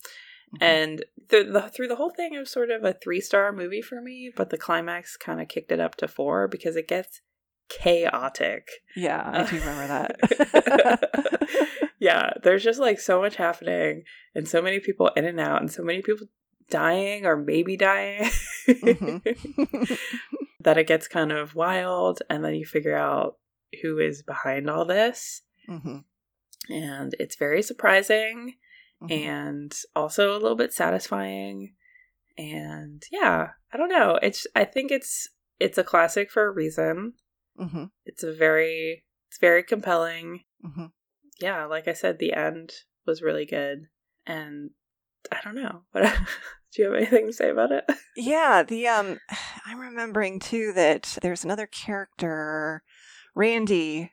Mhm. 0.56 0.64
And 0.64 1.06
the, 1.30 1.44
the 1.44 1.62
through 1.70 1.90
the 1.90 1.98
whole 1.98 2.10
thing 2.10 2.34
it 2.34 2.40
was 2.40 2.50
sort 2.52 2.72
of 2.72 2.84
a 2.84 2.94
3-star 2.94 3.52
movie 3.52 3.82
for 3.82 4.02
me, 4.02 4.32
but 4.36 4.50
the 4.50 4.58
climax 4.58 5.18
kind 5.18 5.42
of 5.42 5.48
kicked 5.50 5.72
it 5.72 5.80
up 5.80 5.96
to 5.96 6.08
4 6.08 6.48
because 6.48 6.76
it 6.78 6.88
gets 6.88 7.22
chaotic. 7.70 8.70
yeah, 8.96 9.30
I 9.34 9.50
do 9.50 9.60
remember 9.60 9.88
that. 9.88 11.10
yeah, 12.00 12.32
there's 12.44 12.64
just 12.64 12.80
like 12.80 13.00
so 13.00 13.20
much 13.22 13.36
happening 13.36 14.04
and 14.36 14.48
so 14.48 14.62
many 14.62 14.80
people 14.80 15.10
in 15.18 15.26
and 15.26 15.40
out 15.40 15.62
and 15.62 15.72
so 15.72 15.84
many 15.84 16.02
people 16.02 16.28
dying 16.70 17.26
or 17.26 17.38
maybe 17.38 17.78
dying 17.78 18.30
Mhm. 18.68 19.98
that 20.62 20.78
it 20.78 20.88
gets 20.88 21.08
kind 21.08 21.32
of 21.32 21.56
wild 21.56 22.22
and 22.30 22.44
then 22.44 22.56
you 22.56 22.66
figure 22.66 22.96
out 22.96 23.38
who 23.82 24.00
is 24.00 24.22
behind 24.24 24.70
all 24.70 24.84
this 24.86 25.42
Mhm. 25.70 26.04
and 26.70 27.16
it's 27.20 27.36
very 27.38 27.62
surprising 27.62 28.56
Mhm. 29.02 29.12
and 29.12 29.74
also 29.96 30.32
a 30.32 30.40
little 30.40 30.56
bit 30.58 30.74
satisfying. 30.74 31.76
And 32.38 33.02
yeah 33.12 33.50
i 33.74 33.78
don't 33.78 33.90
know. 33.90 34.20
It's 34.22 34.46
i 34.56 34.64
think 34.66 34.92
it's 34.92 35.28
it's 35.60 35.78
a 35.78 35.84
classic 35.84 36.32
for 36.32 36.46
a 36.46 36.52
reason. 36.52 37.14
Mhm. 37.60 37.92
it's 38.06 38.24
a 38.24 38.34
very 38.34 39.04
it's 39.30 39.40
very 39.40 39.64
compelling. 39.64 40.44
Mhm. 40.64 40.92
yeah 41.40 41.66
like 41.66 41.88
i 41.88 41.94
said 41.94 42.18
the 42.20 42.34
end 42.34 42.72
was 43.06 43.22
really 43.22 43.46
good. 43.46 43.88
And 44.26 44.72
i 45.32 45.40
don't 45.44 45.56
know. 45.56 45.84
What 45.92 46.04
do 46.76 46.82
you 46.84 46.92
have 46.92 46.96
anything 47.02 47.28
to 47.28 47.34
say 47.34 47.50
about 47.50 47.72
it? 47.72 47.86
Yeah, 48.16 48.62
the 48.64 48.88
um 48.88 49.20
I'm 49.66 49.80
remembering 49.80 50.40
too 50.40 50.74
that 50.74 51.18
there's 51.22 51.44
another 51.46 51.66
character 51.68 52.84
Randy 53.36 54.12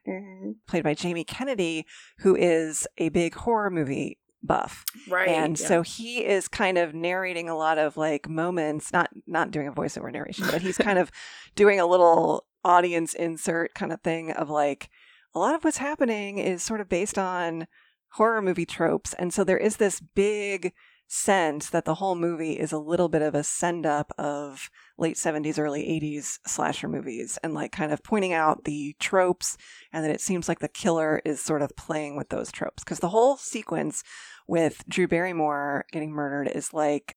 played 0.68 0.84
by 0.84 0.94
Jamie 0.94 1.24
Kennedy 1.24 1.86
who 2.18 2.36
is 2.36 2.86
a 2.98 3.08
big 3.10 3.34
horror 3.34 3.70
movie 3.70 4.18
buff. 4.46 4.84
right 5.08 5.28
and 5.28 5.58
yeah. 5.58 5.66
so 5.66 5.82
he 5.82 6.24
is 6.24 6.48
kind 6.48 6.78
of 6.78 6.94
narrating 6.94 7.48
a 7.48 7.56
lot 7.56 7.78
of 7.78 7.96
like 7.96 8.28
moments, 8.28 8.92
not 8.92 9.10
not 9.26 9.50
doing 9.50 9.68
a 9.68 9.72
voiceover 9.72 10.12
narration, 10.12 10.46
but 10.50 10.62
he's 10.62 10.78
kind 10.78 10.98
of 10.98 11.10
doing 11.54 11.80
a 11.80 11.86
little 11.86 12.46
audience 12.64 13.14
insert 13.14 13.74
kind 13.74 13.92
of 13.92 14.00
thing 14.00 14.30
of 14.32 14.48
like 14.48 14.88
a 15.34 15.38
lot 15.38 15.54
of 15.54 15.64
what's 15.64 15.78
happening 15.78 16.38
is 16.38 16.62
sort 16.62 16.80
of 16.80 16.88
based 16.88 17.18
on 17.18 17.66
horror 18.12 18.40
movie 18.40 18.66
tropes. 18.66 19.12
And 19.14 19.32
so 19.34 19.44
there 19.44 19.58
is 19.58 19.76
this 19.76 20.00
big 20.00 20.72
sense 21.06 21.70
that 21.70 21.84
the 21.84 21.96
whole 21.96 22.14
movie 22.14 22.54
is 22.54 22.72
a 22.72 22.78
little 22.78 23.08
bit 23.08 23.22
of 23.22 23.34
a 23.34 23.44
send 23.44 23.86
up 23.86 24.12
of 24.18 24.70
late 24.98 25.16
70s, 25.16 25.58
early 25.58 25.82
80s 25.82 26.38
slasher 26.46 26.88
movies 26.88 27.38
and 27.42 27.54
like 27.54 27.72
kind 27.72 27.92
of 27.92 28.02
pointing 28.02 28.32
out 28.32 28.64
the 28.64 28.96
tropes 28.98 29.56
and 29.92 30.04
that 30.04 30.10
it 30.10 30.20
seems 30.20 30.48
like 30.48 30.58
the 30.60 30.68
killer 30.68 31.20
is 31.24 31.40
sort 31.40 31.62
of 31.62 31.76
playing 31.76 32.16
with 32.16 32.30
those 32.30 32.50
tropes. 32.50 32.82
Because 32.82 33.00
the 33.00 33.10
whole 33.10 33.36
sequence 33.36 34.02
with 34.48 34.82
Drew 34.88 35.06
Barrymore 35.06 35.84
getting 35.92 36.10
murdered 36.10 36.48
is 36.48 36.72
like, 36.72 37.16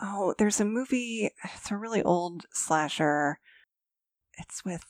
oh, 0.00 0.34
there's 0.38 0.60
a 0.60 0.64
movie, 0.64 1.30
it's 1.54 1.70
a 1.70 1.76
really 1.76 2.02
old 2.02 2.44
slasher. 2.52 3.38
It's 4.38 4.64
with 4.64 4.84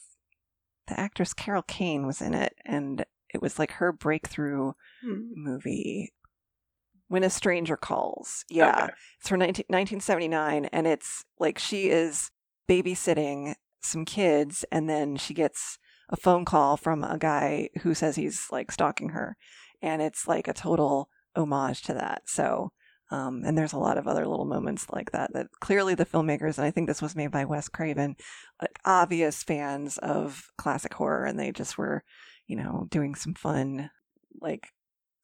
the 0.89 0.99
actress 0.99 1.33
Carol 1.33 1.63
Kane 1.63 2.07
was 2.07 2.21
in 2.21 2.35
it, 2.35 2.55
and 2.65 3.05
it 3.33 3.41
was 3.41 3.59
like 3.59 3.73
her 3.73 3.93
breakthrough 3.93 4.73
Hmm. 5.03 5.21
movie. 5.35 6.13
When 7.13 7.25
a 7.25 7.29
Stranger 7.29 7.77
Calls. 7.77 8.43
Yeah. 8.49 8.85
Okay. 8.85 8.93
It's 9.21 9.29
from 9.29 9.41
19, 9.41 9.67
1979, 9.69 10.65
and 10.73 10.87
it's 10.87 11.27
like 11.39 11.59
she 11.59 11.91
is 11.91 12.31
babysitting 12.67 13.55
some 13.83 14.07
kids, 14.07 14.65
and 14.73 14.89
then 14.89 15.17
she 15.17 15.35
gets 15.35 15.77
a 16.09 16.17
phone 16.17 16.47
call 16.47 16.79
from 16.79 17.05
a 17.05 17.19
guy 17.19 17.69
who 17.83 17.93
says 17.93 18.17
he's 18.17 18.47
like 18.51 18.73
stalking 18.73 19.11
her, 19.11 19.37
and 19.83 20.01
it's 20.01 20.27
like 20.27 20.49
a 20.49 20.55
total 20.55 21.11
homage 21.37 21.83
to 21.83 21.93
that. 21.93 22.23
So, 22.31 22.73
um, 23.11 23.43
and 23.45 23.59
there's 23.59 23.75
a 23.75 23.79
lot 23.79 23.99
of 23.99 24.09
other 24.09 24.27
little 24.27 24.47
moments 24.47 24.87
like 24.91 25.11
that 25.11 25.35
that 25.35 25.49
clearly 25.61 25.95
the 25.95 26.07
filmmakers, 26.07 26.57
and 26.57 26.67
I 26.67 26.71
think 26.71 26.89
this 26.89 27.03
was 27.03 27.15
made 27.15 27.31
by 27.31 27.45
Wes 27.45 27.69
Craven, 27.69 28.17
like 28.59 28.79
obvious 28.87 29.43
fans 29.43 29.99
of 29.99 30.47
classic 30.57 30.95
horror, 30.95 31.27
and 31.27 31.39
they 31.39 31.53
just 31.53 31.77
were, 31.77 32.05
you 32.47 32.57
know, 32.57 32.87
doing 32.89 33.15
some 33.15 33.35
fun 33.35 33.91
like 34.41 34.69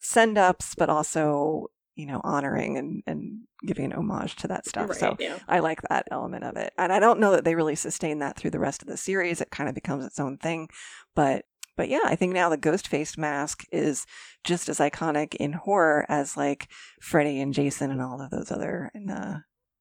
send 0.01 0.37
ups, 0.37 0.75
but 0.75 0.91
also 0.91 1.69
you 1.99 2.07
know 2.07 2.21
honoring 2.23 2.79
and 2.79 3.03
and 3.07 3.41
giving 3.67 3.87
an 3.87 3.93
homage 3.93 4.37
to 4.37 4.49
that 4.49 4.67
stuff. 4.67 4.89
right 4.89 4.99
So 4.99 5.17
yeah 5.19 5.39
I 5.49 5.59
like 5.59 5.83
that 5.83 6.07
element 6.13 6.45
of 6.45 6.57
it. 6.57 6.73
And 6.79 6.93
I 6.93 7.01
don't 7.01 7.19
know 7.19 7.33
that 7.33 7.45
they 7.45 7.57
really 7.57 7.75
sustain 7.75 8.21
that 8.21 8.37
through 8.37 8.53
the 8.53 8.61
rest 8.61 8.83
of 8.83 8.89
the 8.89 8.97
series. 8.97 9.41
It 9.41 9.51
kind 9.51 9.69
of 9.69 9.75
becomes 9.75 10.07
its 10.07 10.21
own 10.21 10.39
thing. 10.39 10.69
But 11.17 11.45
but 11.77 11.89
yeah, 11.89 12.01
I 12.05 12.15
think 12.15 12.33
now 12.33 12.49
the 12.49 12.57
ghost 12.57 12.87
faced 12.89 13.19
mask 13.19 13.65
is 13.73 14.07
just 14.45 14.69
as 14.69 14.79
iconic 14.79 15.35
in 15.35 15.53
horror 15.53 16.07
as 16.09 16.37
like 16.37 16.69
Freddy 17.01 17.41
and 17.41 17.53
Jason 17.53 17.91
and 17.91 18.01
all 18.01 18.23
of 18.23 18.31
those 18.31 18.53
other 18.53 18.91
and 18.95 19.11
uh 19.11 19.35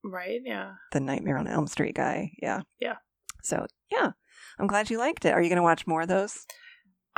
right 0.04 0.42
yeah 0.44 0.74
the 0.92 1.00
Nightmare 1.00 1.38
on 1.38 1.48
Elm 1.48 1.68
Street 1.68 1.96
guy. 1.96 2.32
Yeah. 2.42 2.62
Yeah. 2.80 2.96
So 3.44 3.68
yeah. 3.92 4.12
I'm 4.60 4.68
glad 4.68 4.90
you 4.90 4.98
liked 4.98 5.24
it. 5.24 5.34
Are 5.34 5.42
you 5.42 5.50
gonna 5.50 5.62
watch 5.62 5.86
more 5.86 6.02
of 6.02 6.08
those? 6.08 6.48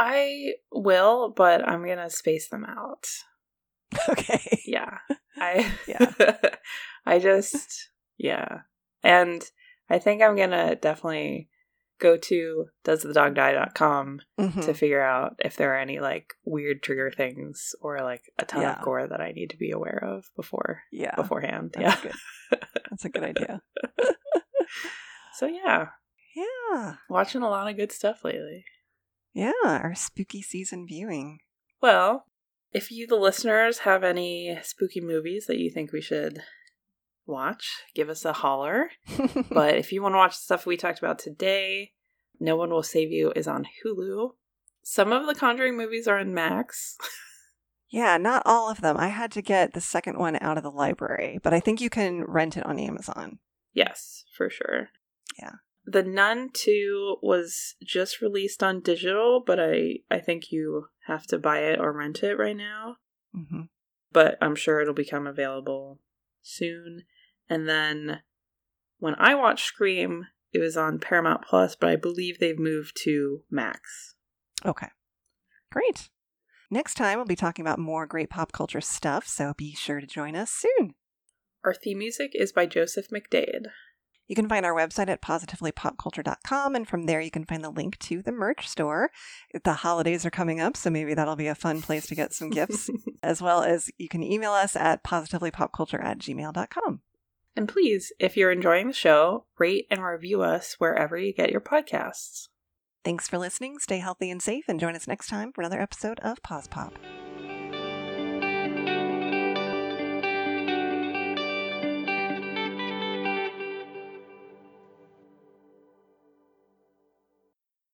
i 0.01 0.53
will 0.71 1.29
but 1.35 1.67
i'm 1.67 1.85
gonna 1.85 2.09
space 2.09 2.47
them 2.47 2.63
out 2.63 3.05
okay. 4.09 4.61
yeah 4.65 4.97
i 5.37 5.71
Yeah. 5.87 6.11
i 7.05 7.19
just 7.19 7.89
yeah 8.17 8.59
and 9.03 9.43
i 9.89 9.99
think 9.99 10.21
i'm 10.21 10.35
gonna 10.35 10.75
definitely 10.75 11.49
go 11.99 12.15
to 12.17 12.65
doesthedogdie.com 12.85 14.21
Mhm. 14.39 14.65
to 14.65 14.73
figure 14.73 15.01
out 15.01 15.35
if 15.39 15.57
there 15.57 15.73
are 15.73 15.77
any 15.79 15.99
like 15.99 16.33
weird 16.45 16.81
trigger 16.81 17.11
things 17.11 17.75
or 17.81 17.99
like 18.01 18.31
a 18.39 18.45
ton 18.45 18.61
Yeah. 18.61 18.77
of 18.79 18.83
gore 18.85 19.07
that 19.07 19.21
i 19.21 19.31
need 19.31 19.49
to 19.49 19.57
be 19.57 19.71
aware 19.71 20.01
of 20.03 20.25
before 20.35 20.83
Yeah. 20.91 21.15
beforehand 21.15 21.71
That's 21.73 22.03
yeah 22.03 22.11
good. 22.11 22.59
That's 22.89 23.05
a 23.05 23.09
good 23.09 23.23
idea. 23.23 23.61
so 25.33 25.45
yeah 25.47 25.87
Yeah. 26.35 26.95
watching 27.09 27.41
a 27.41 27.49
lot 27.49 27.69
of 27.69 27.75
good 27.77 27.91
stuff 27.91 28.23
lately 28.23 28.65
Yeah. 29.33 29.51
Our 29.63 29.93
spooky 29.95 30.41
season 30.41 30.85
viewing. 30.87 31.39
Well, 31.81 32.25
if 32.71 32.91
you, 32.91 33.07
the 33.07 33.15
listeners, 33.15 33.79
have 33.79 34.03
any 34.03 34.57
spooky 34.63 35.01
movies 35.01 35.45
that 35.47 35.57
you 35.57 35.69
think 35.71 35.91
we 35.91 36.01
should 36.01 36.41
watch, 37.25 37.83
give 37.95 38.09
us 38.09 38.25
a 38.25 38.33
holler. 38.33 38.91
but 39.51 39.75
if 39.75 39.91
you 39.91 40.01
want 40.01 40.13
to 40.13 40.17
watch 40.17 40.35
the 40.35 40.43
stuff 40.43 40.65
we 40.65 40.77
talked 40.77 40.99
about 40.99 41.19
today, 41.19 41.91
No 42.39 42.55
One 42.55 42.69
Will 42.69 42.83
Save 42.83 43.11
You 43.11 43.31
is 43.35 43.47
on 43.47 43.65
Hulu. 43.83 44.31
Some 44.83 45.11
of 45.11 45.27
the 45.27 45.35
Conjuring 45.35 45.77
movies 45.77 46.07
are 46.07 46.19
in 46.19 46.33
Max. 46.33 46.97
Yeah, 47.91 48.17
not 48.17 48.43
all 48.45 48.69
of 48.69 48.81
them. 48.81 48.97
I 48.97 49.07
had 49.07 49.31
to 49.31 49.41
get 49.41 49.73
the 49.73 49.81
second 49.81 50.19
one 50.19 50.37
out 50.41 50.57
of 50.57 50.63
the 50.63 50.69
library, 50.69 51.39
but 51.41 51.53
I 51.53 51.59
think 51.59 51.81
you 51.81 51.89
can 51.89 52.23
rent 52.23 52.55
it 52.55 52.65
on 52.65 52.77
Amazon. 52.77 53.39
yes, 53.73 54.25
for 54.35 54.49
sure. 54.49 54.89
Yeah. 55.39 55.53
The 55.85 56.03
Nun 56.03 56.49
2 56.53 57.17
was 57.21 57.75
just 57.83 58.21
released 58.21 58.61
on 58.61 58.81
digital, 58.81 59.41
but 59.45 59.59
I, 59.59 59.99
I 60.11 60.19
think 60.19 60.51
you 60.51 60.87
have 61.07 61.25
to 61.27 61.39
buy 61.39 61.59
it 61.59 61.79
or 61.79 61.91
rent 61.91 62.21
it 62.23 62.35
right 62.35 62.55
now. 62.55 62.97
Mm-hmm. 63.35 63.61
But 64.11 64.37
I'm 64.41 64.55
sure 64.55 64.79
it'll 64.81 64.93
become 64.93 65.25
available 65.25 65.99
soon. 66.41 67.03
And 67.49 67.67
then 67.67 68.21
when 68.99 69.15
I 69.17 69.35
watched 69.35 69.65
Scream, 69.65 70.27
it 70.53 70.59
was 70.59 70.77
on 70.77 70.99
Paramount 70.99 71.43
Plus, 71.43 71.75
but 71.75 71.89
I 71.89 71.95
believe 71.95 72.39
they've 72.39 72.59
moved 72.59 72.97
to 73.03 73.43
Max. 73.49 74.15
Okay. 74.65 74.89
Great. 75.71 76.09
Next 76.71 76.95
time, 76.95 77.17
we'll 77.17 77.25
be 77.25 77.35
talking 77.35 77.65
about 77.65 77.79
more 77.79 78.05
great 78.05 78.29
pop 78.29 78.51
culture 78.51 78.81
stuff, 78.81 79.27
so 79.27 79.53
be 79.57 79.73
sure 79.73 79.99
to 79.99 80.07
join 80.07 80.35
us 80.35 80.51
soon. 80.51 80.93
Our 81.63 81.73
theme 81.73 81.97
music 81.99 82.31
is 82.33 82.51
by 82.51 82.67
Joseph 82.67 83.07
McDade. 83.09 83.67
You 84.29 84.35
can 84.35 84.47
find 84.47 84.63
our 84.63 84.75
website 84.75 85.09
at 85.09 85.23
positivelypopculture.com, 85.23 86.75
and 86.75 86.87
from 86.87 87.07
there 87.07 87.19
you 87.19 87.31
can 87.31 87.45
find 87.45 87.63
the 87.63 87.71
link 87.71 87.97
to 87.99 88.21
the 88.21 88.31
merch 88.31 88.67
store. 88.69 89.09
The 89.63 89.73
holidays 89.73 90.23
are 90.23 90.29
coming 90.29 90.61
up, 90.61 90.77
so 90.77 90.91
maybe 90.91 91.15
that'll 91.15 91.35
be 91.35 91.47
a 91.47 91.55
fun 91.55 91.81
place 91.81 92.05
to 92.07 92.15
get 92.15 92.31
some 92.31 92.51
gifts, 92.51 92.91
as 93.23 93.41
well 93.41 93.63
as 93.63 93.89
you 93.97 94.07
can 94.07 94.21
email 94.21 94.51
us 94.51 94.75
at 94.75 95.03
positivelypopculture 95.03 96.01
at 96.01 96.19
gmail.com. 96.19 97.01
And 97.55 97.67
please, 97.67 98.13
if 98.19 98.37
you're 98.37 98.51
enjoying 98.51 98.87
the 98.87 98.93
show, 98.93 99.45
rate 99.57 99.87
and 99.89 100.03
review 100.03 100.43
us 100.43 100.75
wherever 100.77 101.17
you 101.17 101.33
get 101.33 101.49
your 101.49 101.59
podcasts. 101.59 102.49
Thanks 103.03 103.27
for 103.27 103.39
listening. 103.39 103.79
Stay 103.79 103.97
healthy 103.97 104.29
and 104.29 104.41
safe, 104.41 104.65
and 104.67 104.79
join 104.79 104.95
us 104.95 105.07
next 105.07 105.27
time 105.27 105.51
for 105.51 105.61
another 105.61 105.81
episode 105.81 106.19
of 106.19 106.43
Pause 106.43 106.67
Pop. 106.67 106.99